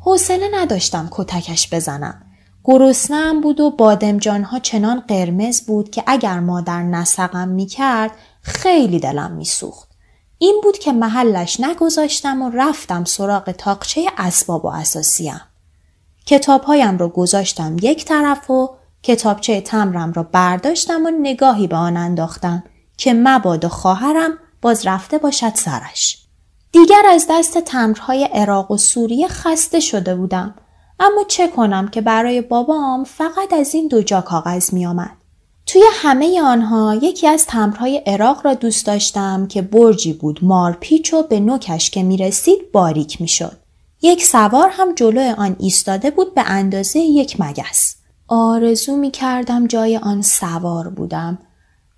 حوصله 0.01 0.49
نداشتم 0.53 1.09
کتکش 1.11 1.73
بزنم 1.73 2.26
گرسنم 2.69 3.41
بود 3.41 3.59
و 3.59 3.71
بادمجانها 3.71 4.59
چنان 4.59 4.99
قرمز 4.99 5.61
بود 5.61 5.89
که 5.89 6.03
اگر 6.07 6.39
مادر 6.39 6.83
نسقم 6.83 7.47
می 7.47 7.65
کرد 7.65 8.11
خیلی 8.41 8.99
دلم 8.99 9.31
می 9.31 9.45
سوخت. 9.45 9.89
این 10.37 10.61
بود 10.63 10.77
که 10.77 10.91
محلش 10.91 11.59
نگذاشتم 11.59 12.41
و 12.41 12.49
رفتم 12.49 13.03
سراغ 13.03 13.51
تاقچه 13.51 14.05
اسباب 14.17 14.65
و 14.65 14.67
اساسیم. 14.67 15.41
کتابهایم 16.25 16.97
را 16.97 17.09
گذاشتم 17.09 17.75
یک 17.81 18.05
طرف 18.05 18.49
و 18.49 18.69
کتابچه 19.03 19.61
تمرم 19.61 20.13
را 20.13 20.23
برداشتم 20.23 21.05
و 21.05 21.11
نگاهی 21.21 21.67
به 21.67 21.75
آن 21.75 21.97
انداختم 21.97 22.63
که 22.97 23.13
مبادا 23.13 23.69
خواهرم 23.69 24.31
باز 24.61 24.87
رفته 24.87 25.17
باشد 25.17 25.55
سرش. 25.55 26.17
دیگر 26.71 27.03
از 27.09 27.25
دست 27.29 27.57
تمرهای 27.57 28.23
عراق 28.23 28.71
و 28.71 28.77
سوریه 28.77 29.27
خسته 29.27 29.79
شده 29.79 30.15
بودم 30.15 30.55
اما 30.99 31.23
چه 31.27 31.47
کنم 31.47 31.87
که 31.87 32.01
برای 32.01 32.41
بابام 32.41 33.03
فقط 33.03 33.53
از 33.53 33.75
این 33.75 33.87
دو 33.87 34.01
جا 34.01 34.21
کاغذ 34.21 34.73
می 34.73 34.85
آمد. 34.85 35.17
توی 35.65 35.83
همه 35.93 36.41
آنها 36.41 36.99
یکی 37.01 37.27
از 37.27 37.45
تمرهای 37.45 37.97
عراق 37.97 38.45
را 38.45 38.53
دوست 38.53 38.85
داشتم 38.85 39.47
که 39.47 39.61
برجی 39.61 40.13
بود 40.13 40.39
مارپیچ 40.41 41.13
و 41.13 41.23
به 41.23 41.39
نوکش 41.39 41.89
که 41.89 42.03
می 42.03 42.17
رسید 42.17 42.71
باریک 42.71 43.21
می 43.21 43.27
شد. 43.27 43.57
یک 44.01 44.25
سوار 44.25 44.69
هم 44.69 44.95
جلو 44.95 45.33
آن 45.37 45.55
ایستاده 45.59 46.11
بود 46.11 46.35
به 46.35 46.43
اندازه 46.45 46.99
یک 46.99 47.41
مگس. 47.41 47.95
آرزو 48.27 48.95
می 48.95 49.11
کردم 49.11 49.67
جای 49.67 49.97
آن 49.97 50.21
سوار 50.21 50.89
بودم 50.89 51.37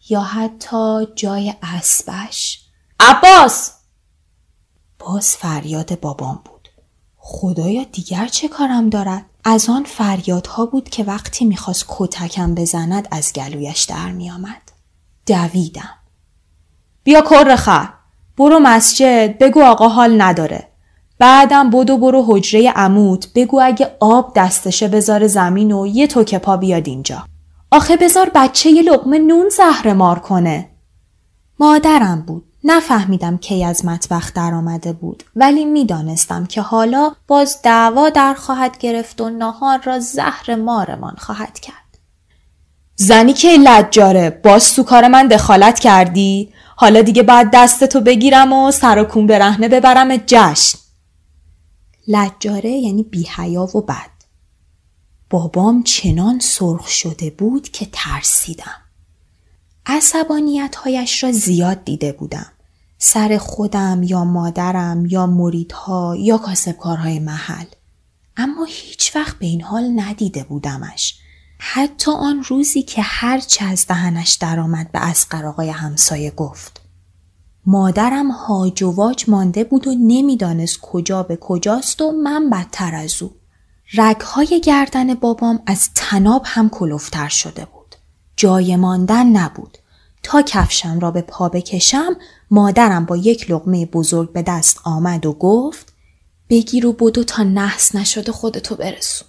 یا 0.10 0.22
حتی 0.22 1.08
جای 1.16 1.54
اسبش. 1.64 2.66
عباس! 3.00 3.72
باز 5.00 5.36
فریاد 5.36 6.00
بابام 6.00 6.42
بود. 6.46 6.59
خدایا 7.32 7.84
دیگر 7.92 8.28
چه 8.28 8.48
کارم 8.48 8.90
دارد؟ 8.90 9.26
از 9.44 9.70
آن 9.70 9.84
فریادها 9.84 10.66
بود 10.66 10.90
که 10.90 11.04
وقتی 11.04 11.46
می‌خواست 11.46 11.86
کتکم 11.88 12.56
بزند 12.56 13.08
از 13.12 13.34
گلویش 13.34 13.84
در 13.84 14.12
میآمد. 14.12 14.62
دویدم. 15.26 15.90
بیا 17.04 17.22
کرخه 17.22 17.90
برو 18.38 18.60
مسجد 18.60 19.38
بگو 19.38 19.64
آقا 19.64 19.88
حال 19.88 20.22
نداره. 20.22 20.68
بعدم 21.20 21.70
بدو 21.70 21.98
برو 21.98 22.24
حجره 22.28 22.72
عمود 22.72 23.26
بگو 23.36 23.60
اگه 23.64 23.96
آب 24.00 24.34
دستشه 24.36 24.88
بذاره 24.88 25.28
زمین 25.28 25.72
و 25.72 25.88
یه 25.88 26.08
توکه 26.08 26.40
پا 26.40 26.58
بیاد 26.58 26.88
اینجا. 26.88 27.26
آخه 27.72 27.98
بذار 27.98 28.32
بچه 28.36 28.70
یه 28.70 28.82
لقمه 28.82 29.20
نون 29.20 29.50
زهر 29.50 29.94
مار 29.94 30.20
کنه. 30.20 30.70
مادرم 31.60 32.22
بود. 32.22 32.49
نفهمیدم 32.64 33.38
کی 33.38 33.64
از 33.64 33.86
مطبخ 33.86 34.34
در 34.34 34.54
آمده 34.54 34.94
بود 34.94 35.24
ولی 35.36 35.66
می‌دانستم 35.66 36.46
که 36.46 36.62
حالا 36.62 37.12
باز 37.28 37.58
دعوا 37.64 38.10
در 38.10 38.34
خواهد 38.34 38.78
گرفت 38.78 39.22
و 39.22 39.30
نهار 39.30 39.82
را 39.84 40.00
زهر 40.00 40.56
مارمان 40.56 41.16
خواهد 41.18 41.60
کرد. 41.60 41.76
زنی 42.96 43.34
که 43.34 43.48
لجاره 43.48 44.30
باز 44.30 44.76
تو 44.76 44.84
کار 44.84 45.08
من 45.08 45.28
دخالت 45.28 45.80
کردی؟ 45.80 46.54
حالا 46.76 47.02
دیگه 47.02 47.24
باید 47.24 47.50
دستتو 47.54 48.02
بگیرم 48.02 48.54
و 48.54 48.72
سر 48.72 49.02
و 49.02 49.04
کون 49.04 49.28
برهنه 49.28 49.68
ببرم 49.68 50.18
جشن. 50.18 50.80
لجاره 52.08 52.70
یعنی 52.70 53.04
بیحیا 53.04 53.78
و 53.78 53.82
بد. 53.82 54.20
بابام 55.30 55.84
چنان 55.84 56.40
سرخ 56.40 56.88
شده 56.88 57.30
بود 57.30 57.70
که 57.70 57.88
ترسیدم. 57.92 58.89
عصبانیت 59.92 60.76
هایش 60.76 61.24
را 61.24 61.32
زیاد 61.32 61.84
دیده 61.84 62.12
بودم. 62.12 62.52
سر 62.98 63.38
خودم 63.38 64.04
یا 64.04 64.24
مادرم 64.24 65.06
یا 65.06 65.28
مریدها 65.28 66.16
یا 66.20 66.38
کاسبکارهای 66.38 67.20
محل. 67.20 67.66
اما 68.38 68.64
هیچ 68.64 69.16
وقت 69.16 69.40
به 69.40 69.46
این 69.46 69.62
حال 69.62 69.92
ندیده 69.96 70.44
بودمش. 70.44 71.20
حتی 71.60 72.12
آن 72.12 72.44
روزی 72.44 72.82
که 72.82 73.02
هرچه 73.02 73.66
از 73.66 73.88
دهنش 73.88 74.34
درآمد 74.34 74.92
به 74.92 75.00
اسقر 75.00 75.46
آقای 75.46 75.70
همسایه 75.70 76.32
گفت 76.32 76.82
مادرم 77.66 78.32
هاج 78.32 78.84
و 78.84 78.92
واج 78.92 79.26
مانده 79.30 79.64
بود 79.64 79.88
و 79.88 79.96
نمی‌دانست 79.96 80.80
کجا 80.82 81.24
به 81.24 81.36
کجاست 81.42 82.02
و 82.02 82.12
من 82.12 82.50
بدتر 82.50 82.96
از 82.96 83.24
او 83.24 83.32
رگهای 83.94 84.62
گردن 84.64 85.14
بابام 85.14 85.60
از 85.66 85.90
تناب 85.96 86.42
هم 86.46 86.70
کلوفتر 86.70 87.28
شده 87.28 87.66
بود 87.66 87.79
جای 88.40 88.76
ماندن 88.76 89.28
نبود. 89.28 89.78
تا 90.24 90.42
کفشم 90.42 91.00
را 91.00 91.12
به 91.12 91.22
پا 91.22 91.50
بکشم 91.50 92.16
مادرم 92.52 93.06
با 93.06 93.18
یک 93.18 93.52
لغمه 93.52 93.86
بزرگ 93.86 94.34
به 94.34 94.42
دست 94.42 94.80
آمد 94.84 95.26
و 95.26 95.34
گفت 95.34 95.94
بگیر 96.50 96.86
و 96.86 96.94
بدو 96.94 97.24
تا 97.24 97.44
نحس 97.44 97.96
نشده 97.96 98.32
خودتو 98.32 98.76
برسون. 98.76 99.28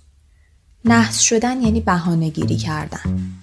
نحس 0.85 1.21
شدن 1.21 1.63
یعنی 1.63 1.81
بهانه 1.81 2.29
گیری 2.29 2.57
کردن. 2.57 3.39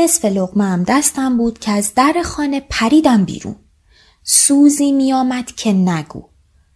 نصف 0.00 0.24
لغمه 0.24 0.84
دستم 0.88 1.36
بود 1.36 1.58
که 1.58 1.70
از 1.70 1.94
در 1.94 2.22
خانه 2.24 2.60
پریدم 2.70 3.24
بیرون. 3.24 3.56
سوزی 4.24 4.92
میآمد 4.92 5.46
که 5.46 5.72
نگو. 5.72 6.22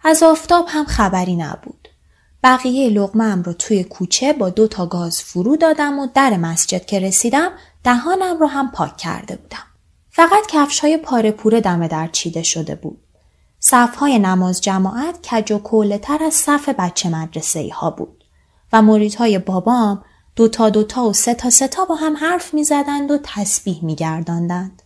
از 0.04 0.22
آفتاب 0.22 0.66
هم 0.68 0.84
خبری 0.84 1.36
نبود. 1.36 1.88
بقیه 2.42 2.90
لغمه 2.90 3.42
رو 3.42 3.52
توی 3.52 3.84
کوچه 3.84 4.32
با 4.32 4.50
دو 4.50 4.68
تا 4.68 4.86
گاز 4.86 5.22
فرو 5.22 5.56
دادم 5.56 5.98
و 5.98 6.06
در 6.14 6.36
مسجد 6.36 6.86
که 6.86 7.00
رسیدم 7.00 7.50
دهانم 7.84 8.38
رو 8.38 8.46
هم 8.46 8.70
پاک 8.70 8.96
کرده 8.96 9.36
بودم. 9.36 9.66
فقط 10.10 10.46
کفش 10.48 10.80
های 10.80 10.96
پاره 10.96 11.30
پوره 11.30 11.60
دم 11.60 11.86
در 11.86 12.08
چیده 12.12 12.42
شده 12.42 12.74
بود. 12.74 13.00
صف 13.60 13.96
های 13.96 14.18
نماز 14.18 14.60
جماعت 14.60 15.26
کج 15.28 15.52
و 15.52 15.58
کوله 15.58 15.98
تر 15.98 16.24
از 16.24 16.34
صف 16.34 16.68
بچه 16.68 17.08
مدرسه 17.08 17.70
ها 17.74 17.90
بود 17.90 18.24
و 18.72 18.82
های 19.18 19.38
بابام 19.38 20.04
دوتا 20.36 20.70
دوتا 20.70 21.04
و 21.04 21.12
سه 21.12 21.34
تا 21.34 21.50
سه 21.50 21.68
تا 21.68 21.84
با 21.84 21.94
هم 21.94 22.16
حرف 22.16 22.54
می 22.54 22.64
زدند 22.64 23.10
و 23.10 23.18
تسبیح 23.22 23.84
می 23.84 23.94
گرداندند. 23.94 24.82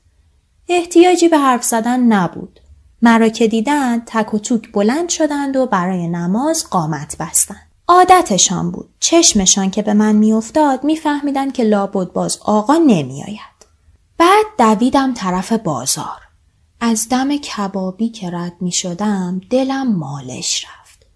احتیاجی 0.69 1.29
به 1.29 1.39
حرف 1.39 1.65
زدن 1.65 2.01
نبود. 2.01 2.61
مرا 3.03 3.29
که 3.29 3.49
دیدند 3.49 4.03
تک 4.07 4.35
و 4.35 4.39
توک 4.39 4.73
بلند 4.73 5.09
شدند 5.09 5.57
و 5.57 5.67
برای 5.67 6.09
نماز 6.09 6.71
قامت 6.71 7.17
بستند. 7.21 7.69
عادتشان 7.89 8.71
بود. 8.71 8.89
چشمشان 9.01 9.71
که 9.71 9.83
به 9.83 9.95
من 9.95 10.17
میافتاد 10.17 10.85
میفهمیدند 10.85 11.53
که 11.53 11.65
لابد 11.65 12.13
باز 12.13 12.39
آقا 12.43 12.75
نمیآید. 12.75 13.59
بعد 14.19 14.47
دویدم 14.59 15.15
طرف 15.15 15.53
بازار. 15.53 16.21
از 16.81 17.09
دم 17.09 17.37
کبابی 17.37 18.09
که 18.09 18.31
رد 18.31 18.57
می 18.61 18.73
شدم 18.73 19.41
دلم 19.51 19.97
مالش 19.97 20.65
رفت. 20.65 21.07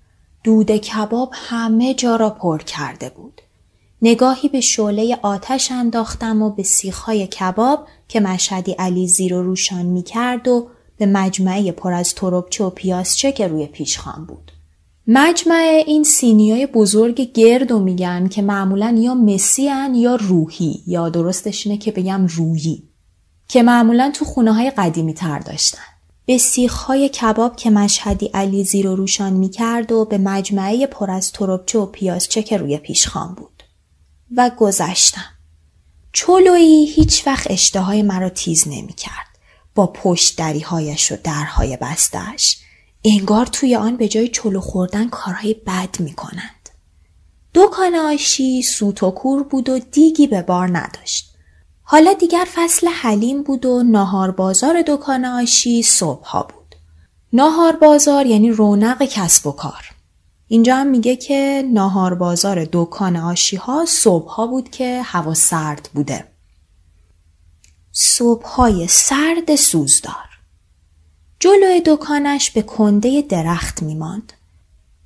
دود 0.45 0.77
کباب 0.77 1.31
همه 1.35 1.95
جا 1.95 2.17
را 2.17 2.31
پر 2.31 2.59
کرده 2.59 3.11
بود. 3.11 3.43
نگاهی 4.03 4.49
به 4.49 4.61
شعله 4.61 5.19
آتش 5.23 5.73
انداختم 5.73 6.43
و 6.43 6.51
به 6.51 6.63
سیخهای 6.63 7.27
کباب 7.27 7.87
که 8.09 8.21
مشهدی 8.21 8.73
علی 8.73 9.09
زیر 9.09 9.35
و 9.35 9.43
روشان 9.43 9.87
می 9.87 10.03
کرد 10.03 10.49
و 10.49 10.69
به 10.99 11.07
مجمعه 11.07 11.73
پر 11.73 11.93
از 11.93 12.15
تربچه 12.15 12.65
و 12.65 12.71
پیازچه 12.71 13.33
که 13.33 13.49
روی 13.49 13.67
پیشخان 13.67 14.25
بود. 14.27 14.53
مجمع 15.07 15.83
این 15.87 16.05
سینیای 16.05 16.67
بزرگ 16.67 17.33
گرد 17.33 17.73
و 17.73 17.79
میگن 17.79 18.29
که 18.29 18.43
معمولا 18.43 18.95
یا 18.99 19.15
مسی 19.15 19.71
یا 19.95 20.15
روحی 20.17 20.83
یا 20.87 21.09
درستش 21.09 21.67
اینه 21.67 21.79
که 21.79 21.93
بگم 21.93 22.27
رویی 22.27 22.89
که 23.49 23.63
معمولا 23.63 24.11
تو 24.15 24.25
خونه 24.25 24.53
های 24.53 24.71
قدیمی 24.71 25.15
تر 25.15 25.39
داشتن. 25.39 25.83
به 26.27 26.39
سیخهای 26.39 27.09
کباب 27.09 27.57
که 27.57 27.71
مشهدی 27.71 28.31
علی 28.35 28.65
زیر 28.65 28.87
و 28.87 28.97
روشان 28.97 29.33
می 29.33 29.49
کرد 29.49 29.93
و 29.93 30.05
به 30.05 30.19
مجمعه 30.19 30.87
پر 30.87 31.11
از 31.11 31.33
تربچه 31.33 31.79
و 31.79 31.87
پیازچه 31.87 32.43
که 32.43 32.57
روی 32.57 32.79
پیشخان 32.79 33.35
بود. 33.35 33.52
و 34.37 34.51
گذشتم. 34.57 35.25
چلویی 36.13 36.87
هیچ 36.87 37.27
وقت 37.27 37.51
اشتهای 37.51 38.03
مرا 38.03 38.29
تیز 38.29 38.69
نمی 38.69 38.93
کرد. 38.93 39.39
با 39.75 39.87
پشت 39.87 40.39
دریهایش 40.39 41.13
و 41.13 41.17
درهای 41.25 41.77
بستش. 41.77 42.59
انگار 43.05 43.47
توی 43.47 43.77
آن 43.77 43.97
به 43.97 44.09
جای 44.09 44.29
چلو 44.29 44.61
خوردن 44.61 45.09
کارهای 45.09 45.55
بد 45.55 46.01
می 46.01 46.13
کنند. 46.13 46.69
دکان 47.55 47.95
آشی 47.95 48.63
سوت 48.63 49.03
و 49.03 49.11
کور 49.11 49.43
بود 49.43 49.69
و 49.69 49.79
دیگی 49.79 50.27
به 50.27 50.43
بار 50.43 50.79
نداشت. 50.79 51.33
حالا 51.83 52.13
دیگر 52.13 52.47
فصل 52.55 52.89
حلیم 52.89 53.43
بود 53.43 53.67
و 53.67 53.83
ناهار 53.83 54.31
بازار 54.31 54.83
دکان 54.87 55.25
آشی 55.25 55.83
صبح 55.83 56.25
ها 56.25 56.43
بود. 56.43 56.75
ناهار 57.33 57.77
بازار 57.77 58.27
یعنی 58.27 58.51
رونق 58.51 59.03
کسب 59.05 59.47
و 59.47 59.53
کار. 59.53 59.92
اینجا 60.49 60.77
هم 60.77 60.87
میگه 60.87 61.17
که 61.17 61.69
ناهار 61.73 62.15
بازار 62.15 62.69
دکان 62.73 63.17
آشی 63.17 63.57
ها 63.57 63.85
صبح 63.89 64.29
ها 64.29 64.47
بود 64.47 64.71
که 64.71 65.03
هوا 65.05 65.35
سرد 65.35 65.89
بوده. 65.95 66.25
صبح 67.93 68.47
های 68.47 68.87
سرد 68.89 69.57
سوزدار. 69.57 70.33
جلوی 71.41 71.83
دکانش 71.87 72.51
به 72.51 72.63
کنده 72.63 73.23
درخت 73.23 73.83
میماند 73.83 74.33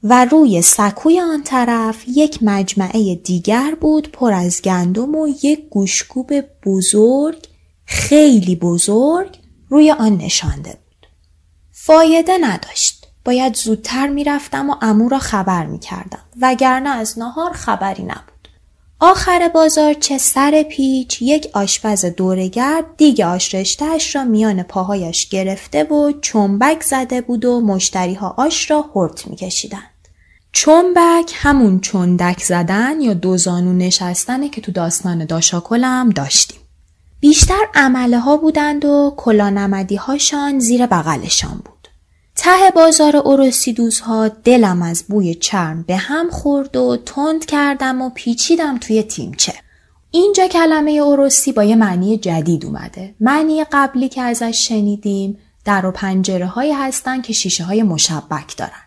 و 0.03 0.25
روی 0.25 0.63
سکوی 0.63 1.21
آن 1.21 1.43
طرف 1.43 2.05
یک 2.09 2.39
مجمعه 2.43 3.15
دیگر 3.15 3.77
بود 3.81 4.13
پر 4.13 4.33
از 4.33 4.63
گندم 4.63 5.15
و 5.15 5.29
یک 5.43 5.69
گوشکوب 5.69 6.33
بزرگ 6.67 7.49
خیلی 7.85 8.57
بزرگ 8.57 9.39
روی 9.69 9.91
آن 9.91 10.17
نشانده 10.17 10.71
بود. 10.71 11.07
فایده 11.73 12.39
نداشت. 12.41 13.06
باید 13.27 13.57
زودتر 13.57 14.07
می‌رفتم 14.07 14.71
و 14.71 14.75
امو 14.83 15.09
را 15.09 15.19
خبر 15.19 15.67
می‌کردم 15.67 16.19
وگرنه 16.41 16.89
از 16.91 17.19
نهار 17.19 17.53
خبری 17.53 18.03
نبود. 18.03 18.49
آخر 19.01 19.51
بازار 19.55 19.95
چه 19.95 20.19
سر 20.19 20.65
پیچ 20.71 21.23
یک 21.23 21.51
آشپز 21.53 22.05
دورگرد 22.05 22.85
دیگ 22.97 23.21
آش 23.21 23.55
را 24.15 24.25
میان 24.25 24.63
پاهایش 24.63 25.29
گرفته 25.29 25.85
و 25.85 26.13
چنبک 26.23 26.83
زده 26.83 27.21
بود 27.21 27.45
و 27.45 27.61
مشتریها 27.61 28.35
آش 28.39 28.71
را 28.71 28.85
هرت 28.95 29.27
میکشیدند. 29.27 29.91
چنبک 30.53 31.33
همون 31.35 31.81
چندک 31.81 32.43
زدن 32.43 33.01
یا 33.01 33.15
دوزانو 33.15 33.73
نشستنه 33.73 34.49
که 34.49 34.61
تو 34.61 34.73
داستان 34.73 35.25
داشاکلم 35.25 36.11
داشتیم. 36.11 36.61
بیشتر 37.21 37.65
عمله 37.75 38.19
ها 38.19 38.37
بودند 38.37 38.85
و 38.85 39.15
کلانمدی 39.17 39.97
هاشان 39.97 40.59
زیر 40.59 40.87
بغلشان 40.87 41.63
بود. 41.65 41.76
ته 42.37 42.71
بازار 42.75 43.23
دوزها 43.77 44.29
دلم 44.29 44.83
از 44.83 45.05
بوی 45.09 45.35
چرم 45.35 45.83
به 45.83 45.97
هم 45.97 46.31
خورد 46.31 46.77
و 46.77 46.97
تند 46.97 47.47
کردم 47.47 48.03
و 48.03 48.11
پیچیدم 48.11 48.79
توی 48.79 49.03
تیمچه. 49.03 49.55
اینجا 50.11 50.47
کلمه 50.47 50.91
اوروسی 50.91 51.53
با 51.53 51.65
یه 51.65 51.77
معنی 51.77 52.19
جدید 52.19 52.65
اومده. 52.65 53.15
معنی 53.21 53.65
قبلی 53.73 54.09
که 54.09 54.23
ازش 54.23 54.69
شنیدیم 54.69 55.39
در 55.65 55.87
و 55.87 55.91
پنجره 55.91 56.47
های 56.47 56.73
هستن 56.73 57.23
که 57.23 57.33
شیشه 57.33 57.65
های 57.65 57.83
مشبک 57.83 58.57
دارن. 58.57 58.83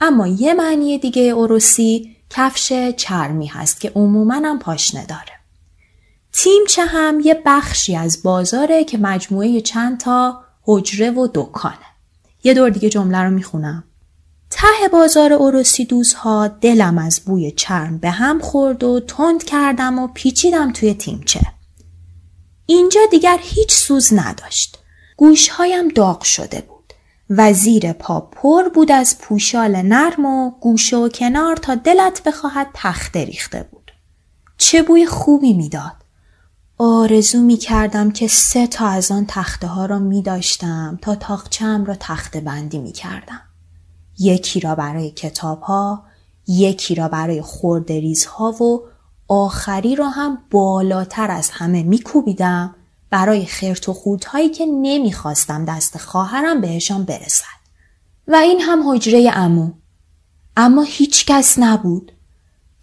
اما 0.00 0.26
یه 0.26 0.54
معنی 0.54 0.98
دیگه 0.98 1.22
اوروسی 1.22 2.16
کفش 2.30 2.72
چرمی 2.96 3.46
هست 3.46 3.80
که 3.80 3.92
عموما 3.94 4.34
هم 4.34 4.58
پاشنه 4.58 5.06
داره. 5.06 5.32
تیمچه 6.32 6.84
هم 6.84 7.20
یه 7.20 7.42
بخشی 7.46 7.96
از 7.96 8.22
بازاره 8.22 8.84
که 8.84 8.98
مجموعه 8.98 9.60
چند 9.60 10.00
تا 10.00 10.40
حجره 10.64 11.10
و 11.10 11.28
دکانه. 11.34 11.91
یه 12.44 12.54
دور 12.54 12.70
دیگه 12.70 12.88
جمله 12.88 13.18
رو 13.18 13.30
می‌خونم. 13.30 13.84
ته 14.50 14.88
بازار 14.92 15.32
اوروسی 15.32 15.84
دوزها 15.84 16.48
دلم 16.48 16.98
از 16.98 17.20
بوی 17.20 17.50
چرم 17.50 17.98
به 17.98 18.10
هم 18.10 18.38
خورد 18.38 18.84
و 18.84 19.00
تند 19.00 19.44
کردم 19.44 19.98
و 19.98 20.08
پیچیدم 20.08 20.72
توی 20.72 20.94
تیمچه. 20.94 21.40
اینجا 22.66 23.00
دیگر 23.10 23.38
هیچ 23.40 23.72
سوز 23.72 24.14
نداشت. 24.14 24.78
گوشهایم 25.16 25.88
داغ 25.88 26.22
شده 26.22 26.60
بود. 26.60 26.92
و 27.30 27.52
زیر 27.52 27.92
پا 27.92 28.20
پر 28.20 28.68
بود 28.68 28.92
از 28.92 29.18
پوشال 29.18 29.82
نرم 29.82 30.26
و 30.26 30.50
گوشه 30.50 30.96
و 30.96 31.08
کنار 31.08 31.56
تا 31.56 31.74
دلت 31.74 32.22
بخواهد 32.22 32.66
تخته 32.74 33.24
ریخته 33.24 33.68
بود. 33.70 33.92
چه 34.58 34.82
بوی 34.82 35.06
خوبی 35.06 35.52
می‌داد. 35.52 36.01
آرزو 36.84 37.40
می 37.42 37.56
کردم 37.56 38.10
که 38.10 38.28
سه 38.28 38.66
تا 38.66 38.86
از 38.86 39.10
آن 39.10 39.24
تخته 39.28 39.66
ها 39.66 39.86
را 39.86 39.98
می 39.98 40.22
داشتم 40.22 40.98
تا 41.02 41.14
تاخچم 41.14 41.84
را 41.84 41.94
تخته 42.00 42.40
بندی 42.40 42.78
می 42.78 42.92
کردم. 42.92 43.40
یکی 44.18 44.60
را 44.60 44.74
برای 44.74 45.10
کتاب 45.10 45.60
ها، 45.60 46.04
یکی 46.46 46.94
را 46.94 47.08
برای 47.08 47.42
خوردریز 47.42 48.24
ها 48.24 48.50
و 48.50 48.80
آخری 49.28 49.96
را 49.96 50.08
هم 50.08 50.38
بالاتر 50.50 51.30
از 51.30 51.50
همه 51.50 51.82
می 51.82 51.98
کوبیدم 51.98 52.74
برای 53.10 53.46
خرت 53.46 53.88
و 53.88 53.92
خودهایی 53.92 54.48
که 54.48 54.66
نمی‌خواستم 54.66 55.64
دست 55.64 55.98
خواهرم 55.98 56.60
بهشان 56.60 57.04
برسد. 57.04 57.62
و 58.28 58.34
این 58.34 58.60
هم 58.60 58.90
حجره 58.90 59.30
امو. 59.34 59.70
اما 60.56 60.82
هیچ 60.82 61.26
کس 61.26 61.58
نبود. 61.58 62.12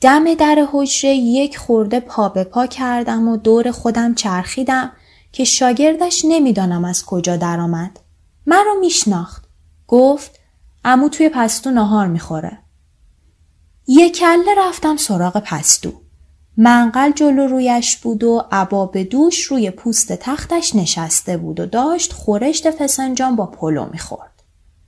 دم 0.01 0.33
در 0.33 0.67
حجره 0.71 1.15
یک 1.15 1.57
خورده 1.57 1.99
پا 1.99 2.29
به 2.29 2.43
پا 2.43 2.67
کردم 2.67 3.27
و 3.27 3.37
دور 3.37 3.71
خودم 3.71 4.15
چرخیدم 4.15 4.91
که 5.31 5.43
شاگردش 5.43 6.25
نمی‌دانم 6.27 6.85
از 6.85 7.05
کجا 7.05 7.37
درآمد. 7.37 7.99
مرا 8.47 8.73
میشناخت. 8.79 9.43
گفت 9.87 10.39
امو 10.85 11.09
توی 11.09 11.29
پستو 11.29 11.71
نهار 11.71 12.07
می‌خوره. 12.07 12.57
یک 13.87 14.17
کله 14.17 14.55
رفتم 14.57 14.97
سراغ 14.97 15.37
پستو. 15.37 15.91
منقل 16.57 17.11
جلو 17.11 17.47
رویش 17.47 17.97
بود 17.97 18.23
و 18.23 18.43
عباب 18.51 18.97
دوش 18.97 19.43
روی 19.43 19.71
پوست 19.71 20.13
تختش 20.13 20.75
نشسته 20.75 21.37
بود 21.37 21.59
و 21.59 21.65
داشت 21.65 22.13
خورشت 22.13 22.71
فسنجان 22.71 23.35
با 23.35 23.45
پلو 23.45 23.85
می‌خورد. 23.91 24.43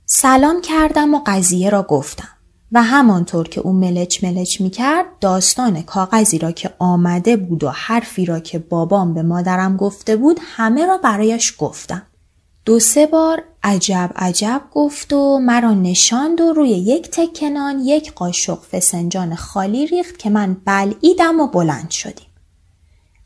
سلام 0.06 0.60
کردم 0.60 1.14
و 1.14 1.20
قضیه 1.26 1.70
را 1.70 1.82
گفتم. 1.82 2.28
و 2.72 2.82
همانطور 2.82 3.48
که 3.48 3.60
او 3.60 3.72
ملچ 3.72 4.24
ملچ 4.24 4.60
می 4.60 4.70
کرد 4.70 5.06
داستان 5.20 5.82
کاغذی 5.82 6.38
را 6.38 6.52
که 6.52 6.70
آمده 6.78 7.36
بود 7.36 7.64
و 7.64 7.70
حرفی 7.70 8.24
را 8.24 8.40
که 8.40 8.58
بابام 8.58 9.14
به 9.14 9.22
مادرم 9.22 9.76
گفته 9.76 10.16
بود 10.16 10.40
همه 10.42 10.86
را 10.86 10.98
برایش 10.98 11.54
گفتم. 11.58 12.02
دو 12.64 12.80
سه 12.80 13.06
بار 13.06 13.42
عجب 13.62 14.10
عجب 14.16 14.62
گفت 14.72 15.12
و 15.12 15.38
مرا 15.38 15.74
نشاند 15.74 16.40
و 16.40 16.52
روی 16.52 16.70
یک 16.70 17.10
تکنان 17.10 17.80
یک 17.80 18.12
قاشق 18.12 18.58
فسنجان 18.72 19.34
خالی 19.34 19.86
ریخت 19.86 20.18
که 20.18 20.30
من 20.30 20.56
بلعیدم 20.64 21.40
و 21.40 21.46
بلند 21.46 21.90
شدیم. 21.90 22.26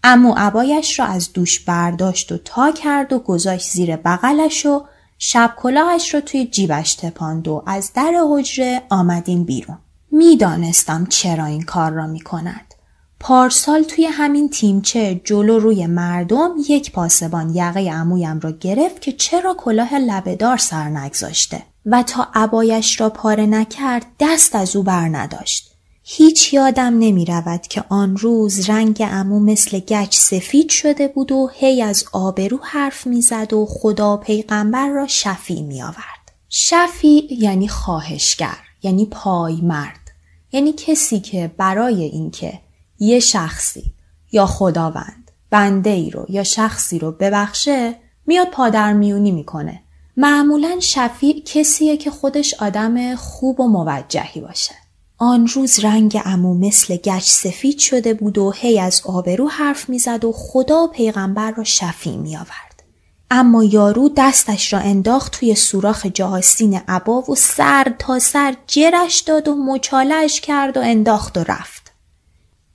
امو 0.05 0.35
عبایش 0.37 0.99
را 0.99 1.07
از 1.07 1.33
دوش 1.33 1.61
برداشت 1.61 2.33
و 2.33 2.39
تا 2.39 2.73
کرد 2.73 3.13
و 3.13 3.19
گذاشت 3.19 3.71
زیر 3.71 3.97
بغلش 3.97 4.67
و 4.67 4.85
شب 5.19 5.55
کلاهش 5.57 6.15
رو 6.15 6.21
توی 6.21 6.47
جیبش 6.47 6.95
تپاند 6.95 7.49
و 7.49 7.63
از 7.67 7.93
در 7.95 8.13
حجره 8.31 8.83
آمدیم 8.91 9.45
بیرون. 9.45 9.79
می‌دانستم 10.13 11.07
چرا 11.07 11.45
این 11.45 11.63
کار 11.63 11.93
را 11.93 12.07
می 12.07 12.21
کند. 12.21 12.75
پارسال 13.21 13.83
توی 13.83 14.07
همین 14.07 14.51
تیمچه 14.51 15.21
جلو 15.25 15.59
روی 15.59 15.87
مردم 15.87 16.51
یک 16.69 16.93
پاسبان 16.93 17.55
یقه 17.55 17.91
عمویم 17.91 18.41
را 18.41 18.51
گرفت 18.51 19.01
که 19.01 19.13
چرا 19.13 19.55
کلاه 19.55 19.95
لبهدار 19.95 20.57
سر 20.57 20.89
نگذاشته 20.89 21.63
و 21.87 22.03
تا 22.03 22.29
عبایش 22.35 23.01
را 23.01 23.11
پاره 23.11 23.47
نکرد 23.47 24.07
دست 24.21 24.55
از 24.55 24.77
او 24.77 24.83
بر 24.83 25.09
نداشت. 25.09 25.76
هیچ 26.09 26.55
یادم 26.55 26.99
نمی 26.99 27.25
رود 27.25 27.63
که 27.63 27.85
آن 27.89 28.17
روز 28.17 28.71
رنگ 28.71 29.09
امو 29.11 29.41
مثل 29.41 29.79
گچ 29.79 30.17
سفید 30.17 30.71
شده 30.71 31.09
بود 31.09 31.33
و 31.33 31.51
هی 31.55 31.83
از 31.83 32.05
آبرو 32.13 32.59
حرف 32.63 33.07
می‌زد 33.07 33.53
و 33.53 33.67
خدا 33.67 34.17
پیغمبر 34.17 34.89
را 34.89 35.07
شفی 35.07 35.63
می 35.63 35.83
آورد. 35.83 36.33
شفی 36.49 37.29
یعنی 37.31 37.69
خواهشگر 37.69 38.57
یعنی 38.83 39.07
پای 39.07 39.61
مرد 39.61 40.11
یعنی 40.53 40.73
کسی 40.73 41.21
که 41.21 41.51
برای 41.57 42.03
اینکه 42.03 42.61
یه 42.99 43.21
شخصی 43.21 43.93
یا 44.33 44.47
خداوند 44.47 45.31
بنده 45.51 45.91
ای 45.91 46.11
رو 46.11 46.27
یا 46.29 46.43
شخصی 46.43 46.99
رو 46.99 47.13
ببخشه 47.13 47.95
میاد 48.27 48.51
پادر 48.51 48.93
میونی 48.93 49.33
می‌کنه 49.33 49.83
معمولا 50.17 50.77
شفی 50.81 51.41
کسیه 51.41 51.97
که 51.97 52.11
خودش 52.11 52.55
آدم 52.55 53.17
خوب 53.17 53.61
و 53.61 53.69
موجهی 53.69 54.41
باشه 54.41 54.86
آن 55.19 55.47
روز 55.47 55.81
رنگ 55.81 56.21
امو 56.25 56.55
مثل 56.55 56.97
گچ 56.97 57.23
سفید 57.23 57.79
شده 57.79 58.15
بود 58.15 58.39
و 58.39 58.51
هی 58.51 58.81
از 58.81 59.03
آبرو 59.05 59.49
حرف 59.49 59.89
می‌زد 59.89 60.25
و 60.25 60.33
خدا 60.33 60.87
پیغمبر 60.87 61.51
را 61.51 61.65
شفی 61.65 62.17
می 62.17 62.37
آورد. 62.37 62.83
اما 63.31 63.65
یارو 63.65 64.11
دستش 64.17 64.73
را 64.73 64.79
انداخت 64.79 65.33
توی 65.33 65.55
سوراخ 65.55 66.07
جهاستین 66.07 66.81
عبا 66.89 67.21
و 67.21 67.35
سر 67.35 67.95
تا 67.99 68.19
سر 68.19 68.55
جرش 68.67 69.21
داد 69.21 69.49
و 69.49 69.55
مچالش 69.55 70.41
کرد 70.41 70.77
و 70.77 70.81
انداخت 70.81 71.39
و 71.39 71.45
رفت. 71.49 71.93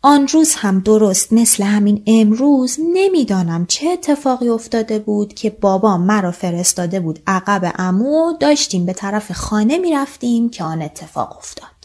آن 0.02 0.28
روز 0.28 0.56
هم 0.56 0.80
درست 0.80 1.34
مثل 1.34 1.64
همین 1.64 2.04
امروز 2.08 2.78
نمی‌دانم 2.94 3.66
چه 3.66 3.90
اتفاقی 3.90 4.50
افتاده 4.50 5.00
بود 5.00 5.34
که 5.34 5.50
بابا 5.50 5.98
مرا 5.98 6.32
فرستاده 6.32 7.00
بود 7.00 7.20
عقب 7.28 7.74
امو 7.78 8.34
داشتیم 8.40 8.86
به 8.86 8.94
طرف 8.94 9.32
خانه 9.32 9.78
می‌رفتیم 9.78 10.50
که 10.50 10.64
آن 10.64 10.82
اتفاق 10.82 11.38
افتاد. 11.38 11.81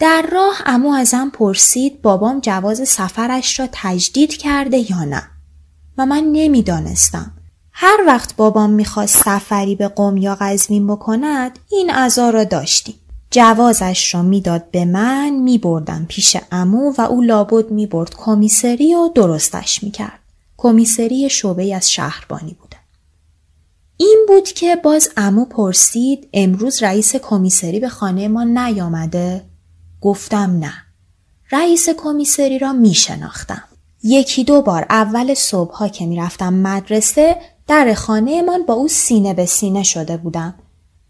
در 0.00 0.24
راه 0.32 0.62
امو 0.66 0.92
ازم 0.92 1.30
پرسید 1.34 2.02
بابام 2.02 2.40
جواز 2.40 2.88
سفرش 2.88 3.60
را 3.60 3.68
تجدید 3.72 4.36
کرده 4.36 4.90
یا 4.90 5.04
نه 5.04 5.22
و 5.98 6.06
من 6.06 6.24
نمی‌دانستم. 6.32 7.32
هر 7.72 7.98
وقت 8.06 8.36
بابام 8.36 8.70
می‌خواست 8.70 9.22
سفری 9.24 9.74
به 9.74 9.88
قوم 9.88 10.16
یا 10.16 10.34
قزوین 10.40 10.86
بکند 10.86 11.58
این 11.70 11.90
عزا 11.90 12.30
را 12.30 12.44
داشتیم. 12.44 12.94
جوازش 13.30 14.14
را 14.14 14.22
می‌داد 14.22 14.70
به 14.70 14.84
من 14.84 15.30
میبردم 15.30 16.06
پیش 16.08 16.36
امو 16.52 16.94
و 16.98 17.00
او 17.00 17.22
لابد 17.22 17.70
می‌برد 17.70 18.14
کمیسری 18.16 18.94
و 18.94 19.08
درستش 19.14 19.82
می‌کرد. 19.82 20.18
کمیسری 20.56 21.30
شعبه 21.30 21.74
از 21.74 21.90
شهربانی 21.92 22.56
بوده. 22.60 22.76
این 23.96 24.24
بود 24.28 24.48
که 24.48 24.76
باز 24.76 25.10
امو 25.16 25.44
پرسید 25.44 26.28
امروز 26.32 26.82
رئیس 26.82 27.16
کمیسری 27.16 27.80
به 27.80 27.88
خانه 27.88 28.28
ما 28.28 28.44
نیامده؟ 28.44 29.49
گفتم 30.00 30.58
نه. 30.58 30.72
رئیس 31.52 31.88
کمیسری 31.88 32.58
را 32.58 32.72
می 32.72 32.94
شناختم. 32.94 33.62
یکی 34.02 34.44
دو 34.44 34.62
بار 34.62 34.86
اول 34.90 35.34
صبحها 35.34 35.88
که 35.88 36.06
می 36.06 36.16
رفتم 36.16 36.54
مدرسه 36.54 37.36
در 37.66 37.94
خانهمان 37.94 38.62
با 38.62 38.74
او 38.74 38.88
سینه 38.88 39.34
به 39.34 39.46
سینه 39.46 39.82
شده 39.82 40.16
بودم. 40.16 40.54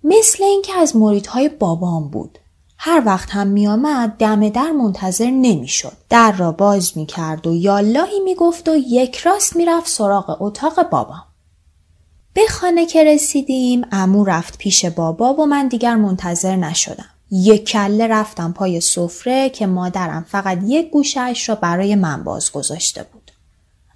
مثل 0.04 0.44
اینکه 0.44 0.74
از 0.74 0.96
مریدهای 0.96 1.48
بابام 1.48 2.08
بود. 2.08 2.38
هر 2.78 3.02
وقت 3.06 3.30
هم 3.30 3.46
می 3.46 3.68
آمد 3.68 4.16
دم 4.18 4.48
در 4.48 4.70
منتظر 4.70 5.30
نمی 5.30 5.68
شد. 5.68 5.92
در 6.08 6.32
را 6.32 6.52
باز 6.52 6.96
می 6.96 7.06
کرد 7.06 7.46
و 7.46 7.56
یاللهی 7.56 8.20
می 8.20 8.34
گفت 8.34 8.68
و 8.68 8.76
یک 8.76 9.16
راست 9.16 9.56
می 9.56 9.64
رفت 9.64 9.88
سراغ 9.88 10.42
اتاق 10.42 10.90
بابام. 10.90 11.22
به 12.34 12.42
خانه 12.50 12.86
که 12.86 13.04
رسیدیم 13.04 13.86
امو 13.92 14.24
رفت 14.24 14.58
پیش 14.58 14.84
بابا 14.84 15.34
و 15.34 15.46
من 15.46 15.68
دیگر 15.68 15.96
منتظر 15.96 16.56
نشدم. 16.56 17.09
یک 17.30 17.68
کله 17.68 18.06
رفتم 18.06 18.52
پای 18.52 18.80
سفره 18.80 19.50
که 19.50 19.66
مادرم 19.66 20.26
فقط 20.28 20.58
یک 20.66 20.90
گوشهش 20.90 21.48
را 21.48 21.54
برای 21.54 21.94
من 21.94 22.24
باز 22.24 22.52
گذاشته 22.52 23.02
بود. 23.02 23.30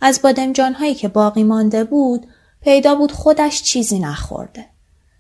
از 0.00 0.22
بادمجان 0.22 0.74
هایی 0.74 0.94
که 0.94 1.08
باقی 1.08 1.44
مانده 1.44 1.84
بود 1.84 2.26
پیدا 2.60 2.94
بود 2.94 3.12
خودش 3.12 3.62
چیزی 3.62 3.98
نخورده. 3.98 4.66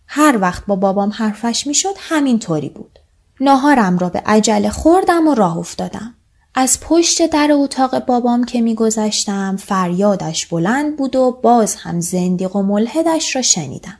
هر 0.06 0.38
وقت 0.40 0.66
با 0.66 0.76
بابام 0.76 1.10
حرفش 1.10 1.66
می‌شد 1.66 1.94
همین 1.98 2.38
طوری 2.38 2.68
بود. 2.68 2.98
ناهارم 3.40 3.98
را 3.98 4.08
به 4.08 4.22
عجله 4.26 4.70
خوردم 4.70 5.28
و 5.28 5.34
راه 5.34 5.58
افتادم. 5.58 6.14
از 6.54 6.80
پشت 6.80 7.30
در 7.30 7.48
اتاق 7.52 7.98
بابام 7.98 8.44
که 8.44 8.60
میگذشتم 8.60 9.56
فریادش 9.56 10.46
بلند 10.46 10.96
بود 10.96 11.16
و 11.16 11.40
باز 11.42 11.74
هم 11.74 12.00
زندیق 12.00 12.56
و 12.56 12.62
ملحدش 12.62 13.36
را 13.36 13.42
شنیدم. 13.42 13.98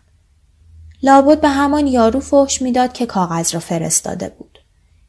لابد 1.05 1.41
به 1.41 1.49
همان 1.49 1.87
یارو 1.87 2.21
فحش 2.21 2.63
می‌داد 2.63 2.93
که 2.93 3.07
کاغذ 3.07 3.55
را 3.55 3.61
فرستاده 3.61 4.29
بود. 4.29 4.59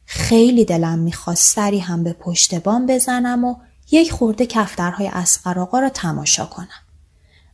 خیلی 0.04 0.64
دلم 0.64 0.98
می‌خواست 0.98 1.54
سری 1.54 1.78
هم 1.78 2.04
به 2.04 2.12
پشت 2.12 2.54
بام 2.54 2.86
بزنم 2.86 3.44
و 3.44 3.56
یک 3.90 4.12
خورده 4.12 4.46
کفترهای 4.46 5.08
اسقر 5.12 5.54
را 5.54 5.88
تماشا 5.88 6.46
کنم. 6.46 6.68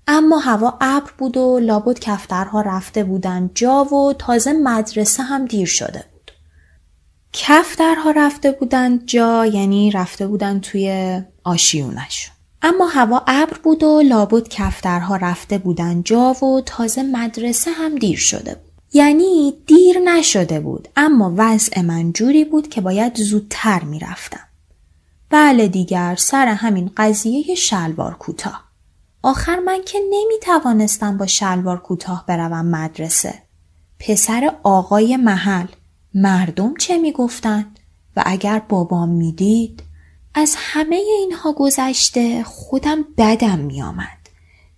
اما 0.06 0.38
هوا 0.38 0.78
ابر 0.80 1.10
بود 1.18 1.36
و 1.36 1.58
لابد 1.58 1.98
کفترها 1.98 2.60
رفته 2.60 3.04
بودن 3.04 3.50
جا 3.54 3.84
و 3.84 4.12
تازه 4.12 4.52
مدرسه 4.52 5.22
هم 5.22 5.44
دیر 5.44 5.66
شده 5.66 6.04
بود. 6.12 6.32
کفترها 7.32 8.10
رفته 8.10 8.52
بودن 8.52 9.06
جا 9.06 9.46
یعنی 9.46 9.90
رفته 9.90 10.26
بودن 10.26 10.60
توی 10.60 11.20
آشیونش. 11.44 12.30
اما 12.62 12.86
هوا 12.86 13.22
ابر 13.26 13.58
بود 13.62 13.82
و 13.82 14.00
لابد 14.00 14.48
کفترها 14.48 15.16
رفته 15.16 15.58
بودن 15.58 16.02
جا 16.02 16.32
و 16.32 16.60
تازه 16.66 17.02
مدرسه 17.02 17.70
هم 17.70 17.94
دیر 17.94 18.18
شده 18.18 18.54
بود. 18.54 18.72
یعنی 18.92 19.54
دیر 19.66 19.98
نشده 19.98 20.60
بود 20.60 20.88
اما 20.96 21.34
وضع 21.36 21.80
من 21.80 22.12
جوری 22.12 22.44
بود 22.44 22.68
که 22.68 22.80
باید 22.80 23.16
زودتر 23.16 23.84
می‌رفتم. 23.84 24.48
بله 25.30 25.68
دیگر 25.68 26.14
سر 26.18 26.46
همین 26.46 26.90
قضیه 26.96 27.54
شلوار 27.54 28.14
کوتاه. 28.14 28.64
آخر 29.22 29.58
من 29.58 29.80
که 29.86 29.98
نمی 30.10 30.38
توانستم 30.42 31.18
با 31.18 31.26
شلوار 31.26 31.80
کوتاه 31.80 32.24
بروم 32.26 32.66
مدرسه. 32.66 33.34
پسر 33.98 34.52
آقای 34.62 35.16
محل 35.16 35.66
مردم 36.14 36.74
چه 36.76 36.98
می 36.98 37.12
گفتند؟ 37.12 37.78
و 38.16 38.22
اگر 38.26 38.62
بابام 38.68 39.08
می‌دید 39.08 39.82
از 40.34 40.54
همه 40.58 40.96
اینها 40.96 41.52
گذشته 41.52 42.44
خودم 42.44 43.04
بدم 43.18 43.58
می 43.58 43.82
آمد. 43.82 44.18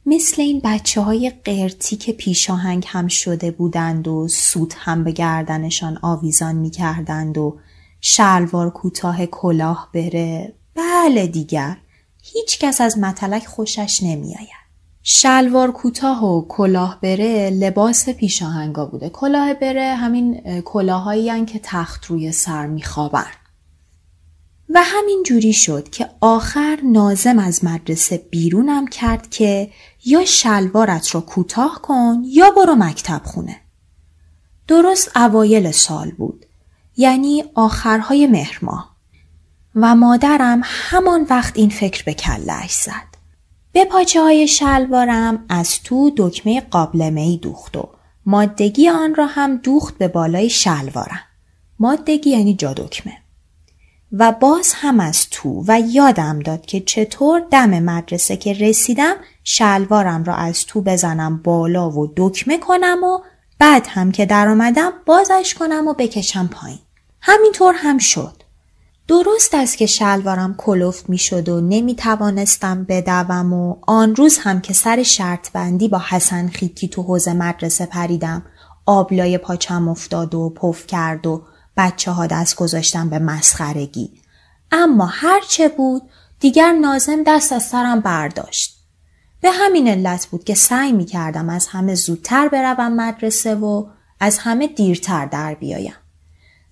مثل 0.06 0.42
این 0.42 0.60
بچه 0.64 1.00
های 1.00 1.32
قرتی 1.44 1.96
که 1.96 2.12
پیشاهنگ 2.12 2.84
هم 2.88 3.08
شده 3.08 3.50
بودند 3.50 4.08
و 4.08 4.28
سود 4.28 4.74
هم 4.78 5.04
به 5.04 5.12
گردنشان 5.12 5.98
آویزان 6.02 6.54
می 6.54 6.70
کردند 6.70 7.38
و 7.38 7.58
شلوار 8.00 8.70
کوتاه 8.70 9.26
کلاه 9.26 9.88
بره 9.94 10.54
بله 10.74 11.26
دیگر 11.26 11.76
هیچ 12.22 12.58
کس 12.58 12.80
از 12.80 12.98
متلک 12.98 13.46
خوشش 13.46 14.02
نمی 14.02 14.34
آید. 14.34 14.64
شلوار 15.02 15.72
کوتاه 15.72 16.24
و 16.24 16.48
کلاه 16.48 16.98
بره 17.00 17.50
لباس 17.50 18.08
پیشاهنگا 18.08 18.86
بوده 18.86 19.08
کلاه 19.08 19.54
بره 19.54 19.94
همین 19.94 20.60
کلاهایی 20.60 21.44
که 21.44 21.60
تخت 21.62 22.04
روی 22.06 22.32
سر 22.32 22.66
میخوابن 22.66 23.26
و 24.68 24.83
همین 24.85 25.22
جوری 25.27 25.53
شد 25.53 25.88
که 25.88 26.09
آخر 26.20 26.79
نازم 26.85 27.38
از 27.38 27.64
مدرسه 27.64 28.27
بیرونم 28.31 28.87
کرد 28.87 29.31
که 29.31 29.70
یا 30.05 30.24
شلوارت 30.24 31.09
رو 31.09 31.20
کوتاه 31.20 31.81
کن 31.83 32.22
یا 32.27 32.50
برو 32.50 32.74
مکتب 32.74 33.20
خونه. 33.24 33.61
درست 34.68 35.16
اوایل 35.16 35.70
سال 35.70 36.11
بود. 36.11 36.46
یعنی 36.96 37.44
آخرهای 37.55 38.27
مهرماه. 38.27 38.94
و 39.74 39.94
مادرم 39.94 40.61
همان 40.64 41.27
وقت 41.31 41.59
این 41.59 41.70
فکر 41.70 42.05
به 42.05 42.14
کلش 42.14 42.72
زد. 42.72 43.14
به 43.72 43.85
پاچه 43.85 44.22
های 44.22 44.48
شلوارم 44.48 45.44
از 45.48 45.83
تو 45.83 46.12
دکمه 46.16 46.61
قابلمه 46.61 47.37
دوخت 47.37 47.77
و 47.77 47.88
مادگی 48.27 48.88
آن 48.88 49.14
را 49.14 49.27
هم 49.27 49.57
دوخت 49.57 49.98
به 49.98 50.09
بالای 50.09 50.50
شلوارم. 50.50 51.22
مادگی 51.79 52.31
یعنی 52.31 52.55
جا 52.55 52.72
دکمه. 52.72 53.23
و 54.18 54.33
باز 54.33 54.72
هم 54.74 55.00
از 55.00 55.27
تو 55.31 55.64
و 55.68 55.81
یادم 55.81 56.38
داد 56.38 56.66
که 56.66 56.81
چطور 56.81 57.42
دم 57.50 57.70
مدرسه 57.70 58.37
که 58.37 58.53
رسیدم 58.53 59.14
شلوارم 59.44 60.24
را 60.24 60.35
از 60.35 60.66
تو 60.66 60.83
بزنم 60.83 61.37
بالا 61.37 61.90
و 61.90 62.12
دکمه 62.16 62.59
کنم 62.59 63.05
و 63.05 63.18
بعد 63.59 63.87
هم 63.88 64.12
که 64.12 64.27
در 64.27 64.48
آمدم 64.48 64.92
بازش 65.07 65.55
کنم 65.59 65.88
و 65.88 65.94
بکشم 65.94 66.46
پایین. 66.46 66.79
همینطور 67.20 67.74
هم 67.77 67.98
شد. 67.98 68.42
درست 69.09 69.55
است 69.55 69.79
که 69.79 69.87
شلوارم 69.87 70.55
کلفت 70.59 71.11
می 71.11 71.18
شد 71.18 71.48
و 71.48 71.61
نمی 71.61 71.94
توانستم 71.94 72.85
بدوم 72.85 73.53
و 73.53 73.77
آن 73.87 74.16
روز 74.16 74.38
هم 74.38 74.61
که 74.61 74.72
سر 74.72 75.03
شرط 75.03 75.53
بندی 75.53 75.88
با 75.88 76.03
حسن 76.09 76.48
خیکی 76.48 76.88
تو 76.88 77.03
حوز 77.03 77.29
مدرسه 77.29 77.87
پریدم 77.87 78.42
آبلای 78.87 79.38
پاچم 79.38 79.88
افتاد 79.88 80.35
و 80.35 80.50
پف 80.50 80.87
کرد 80.87 81.27
و 81.27 81.42
بچه 81.76 82.10
ها 82.10 82.26
دست 82.26 82.56
گذاشتم 82.56 83.10
به 83.10 83.18
مسخرگی. 83.18 84.12
اما 84.72 85.06
هرچه 85.06 85.68
بود 85.68 86.02
دیگر 86.40 86.72
نازم 86.72 87.22
دست 87.26 87.52
از 87.52 87.62
سرم 87.62 88.00
برداشت. 88.00 88.80
به 89.40 89.50
همین 89.50 89.88
علت 89.88 90.26
بود 90.26 90.44
که 90.44 90.54
سعی 90.54 90.92
می 90.92 91.04
کردم 91.04 91.48
از 91.48 91.66
همه 91.66 91.94
زودتر 91.94 92.48
بروم 92.48 92.92
مدرسه 92.92 93.54
و 93.54 93.87
از 94.20 94.38
همه 94.38 94.66
دیرتر 94.66 95.26
در 95.26 95.54
بیایم. 95.54 95.94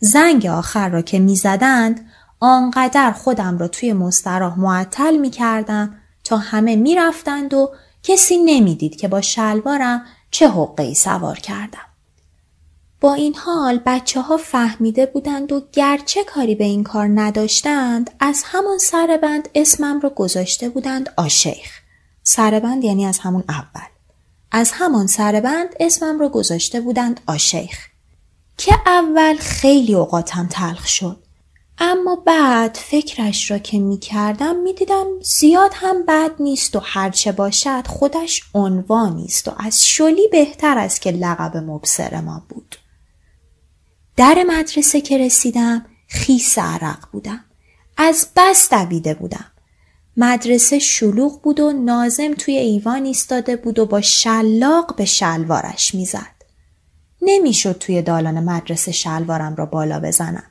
زنگ 0.01 0.47
آخر 0.47 0.89
را 0.89 1.03
که 1.03 1.19
می 1.19 1.37
زدند 1.37 2.07
آنقدر 2.41 3.13
خودم 3.13 3.59
را 3.59 3.69
توی 3.69 3.93
مستراح 3.93 4.59
معطل 4.59 5.17
می 5.17 5.31
کردم 5.31 5.95
تا 6.25 6.37
همه 6.37 6.77
می 6.77 6.95
رفتند 6.95 7.55
و 7.55 7.71
کسی 8.03 8.37
نمی‌دید 8.37 8.97
که 8.97 9.09
با 9.09 9.21
شلوارم 9.21 10.05
چه 10.31 10.49
حقی 10.49 10.95
سوار 10.95 11.39
کردم. 11.39 11.92
با 13.03 13.15
این 13.15 13.35
حال 13.35 13.81
بچه 13.87 14.21
ها 14.21 14.37
فهمیده 14.37 15.07
بودند 15.07 15.53
و 15.53 15.63
گرچه 15.73 16.25
کاری 16.25 16.55
به 16.55 16.65
این 16.65 16.85
کار 16.85 17.09
نداشتند 17.15 18.11
از 18.21 18.43
همان 18.47 18.79
سربند 18.79 19.49
اسمم 19.55 20.01
رو 20.01 20.11
گذاشته 20.11 20.69
بودند 20.69 21.11
آشیخ. 21.17 21.81
سربند 22.23 22.85
یعنی 22.85 23.07
از 23.07 23.19
همون 23.19 23.45
اول. 23.49 23.87
از 24.53 24.73
همان 24.75 25.07
سربند 25.07 25.69
اسمم 25.81 26.19
رو 26.19 26.29
گذاشته 26.29 26.81
بودند 26.81 27.21
آشیخ. 27.27 27.79
که 28.57 28.75
اول 28.87 29.37
خیلی 29.37 29.95
اوقاتم 29.95 30.49
تلخ 30.51 30.87
شد. 30.87 31.23
اما 31.79 32.17
بعد 32.17 32.75
فکرش 32.75 33.51
را 33.51 33.59
که 33.59 33.79
می 33.79 33.99
کردم 33.99 34.57
می 34.57 34.73
دیدم 34.73 35.07
زیاد 35.23 35.71
هم 35.75 36.07
بد 36.07 36.31
نیست 36.41 36.77
و 36.77 36.81
هرچه 36.83 37.33
باشد 37.33 37.87
خودش 37.87 38.43
عنوانی 38.55 39.25
است 39.25 39.49
و 39.49 39.51
از 39.59 39.87
شلی 39.87 40.29
بهتر 40.33 40.79
است 40.79 41.01
که 41.01 41.11
لقب 41.11 41.57
مبصر 41.57 42.21
ما 42.21 42.43
بود. 42.49 42.62
در 44.17 44.45
مدرسه 44.49 45.01
که 45.01 45.19
رسیدم 45.19 45.87
خیس 46.09 46.59
عرق 46.59 47.11
بودم. 47.13 47.45
از 47.97 48.27
بس 48.37 48.71
دویده 48.71 49.15
بودم. 49.15 49.45
مدرسه 50.17 50.79
شلوغ 50.79 51.43
بود 51.43 51.61
و 51.61 51.73
نازم 51.73 52.35
توی 52.35 52.57
ایوان 52.57 53.05
ایستاده 53.05 53.57
بود 53.57 53.79
و 53.79 53.87
با 53.87 54.01
شلاق 54.01 54.97
به 54.97 55.05
شلوارش 55.05 55.95
می‌زد. 55.95 56.43
نمی‌شد 57.23 57.79
توی 57.79 58.03
دالان 58.03 58.45
مدرسه 58.45 58.93
شلوارم 58.93 59.55
را 59.55 59.67
بالا 59.67 60.01
بزنم. 60.01 60.45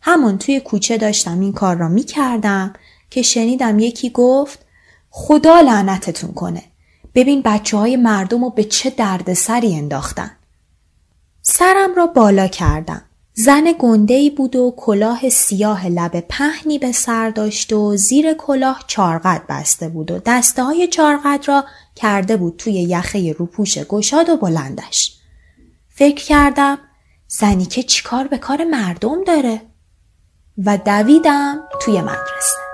همون 0.00 0.38
توی 0.38 0.60
کوچه 0.60 0.98
داشتم 0.98 1.40
این 1.40 1.52
کار 1.52 1.76
را 1.76 1.88
می 1.88 2.02
کردم 2.02 2.72
که 3.10 3.22
شنیدم 3.22 3.78
یکی 3.78 4.10
گفت 4.10 4.58
خدا 5.10 5.60
لعنتتون 5.60 6.32
کنه. 6.32 6.62
ببین 7.14 7.42
بچه 7.44 7.76
های 7.76 7.96
مردم 7.96 8.44
رو 8.44 8.50
به 8.50 8.64
چه 8.64 8.90
دردسری 8.90 9.74
انداختن. 9.74 10.30
سرم 11.48 11.94
را 11.94 12.06
بالا 12.06 12.48
کردم. 12.48 13.02
زن 13.34 13.64
گندهی 13.78 14.30
بود 14.30 14.56
و 14.56 14.74
کلاه 14.76 15.28
سیاه 15.28 15.86
لب 15.86 16.20
پهنی 16.20 16.78
به 16.78 16.92
سر 16.92 17.30
داشت 17.30 17.72
و 17.72 17.96
زیر 17.96 18.32
کلاه 18.34 18.84
چارقد 18.86 19.42
بسته 19.48 19.88
بود 19.88 20.10
و 20.10 20.18
دسته 20.26 20.62
های 20.64 20.86
چارقد 20.86 21.44
را 21.46 21.64
کرده 21.96 22.36
بود 22.36 22.56
توی 22.56 22.72
یخه 22.72 23.32
روپوش 23.32 23.78
گشاد 23.78 24.28
و 24.28 24.36
بلندش. 24.36 25.16
فکر 25.88 26.24
کردم 26.24 26.78
زنی 27.28 27.66
که 27.66 27.82
چیکار 27.82 28.26
به 28.26 28.38
کار 28.38 28.64
مردم 28.64 29.24
داره؟ 29.24 29.62
و 30.64 30.78
دویدم 30.78 31.60
توی 31.82 32.00
مدرسه 32.00 32.65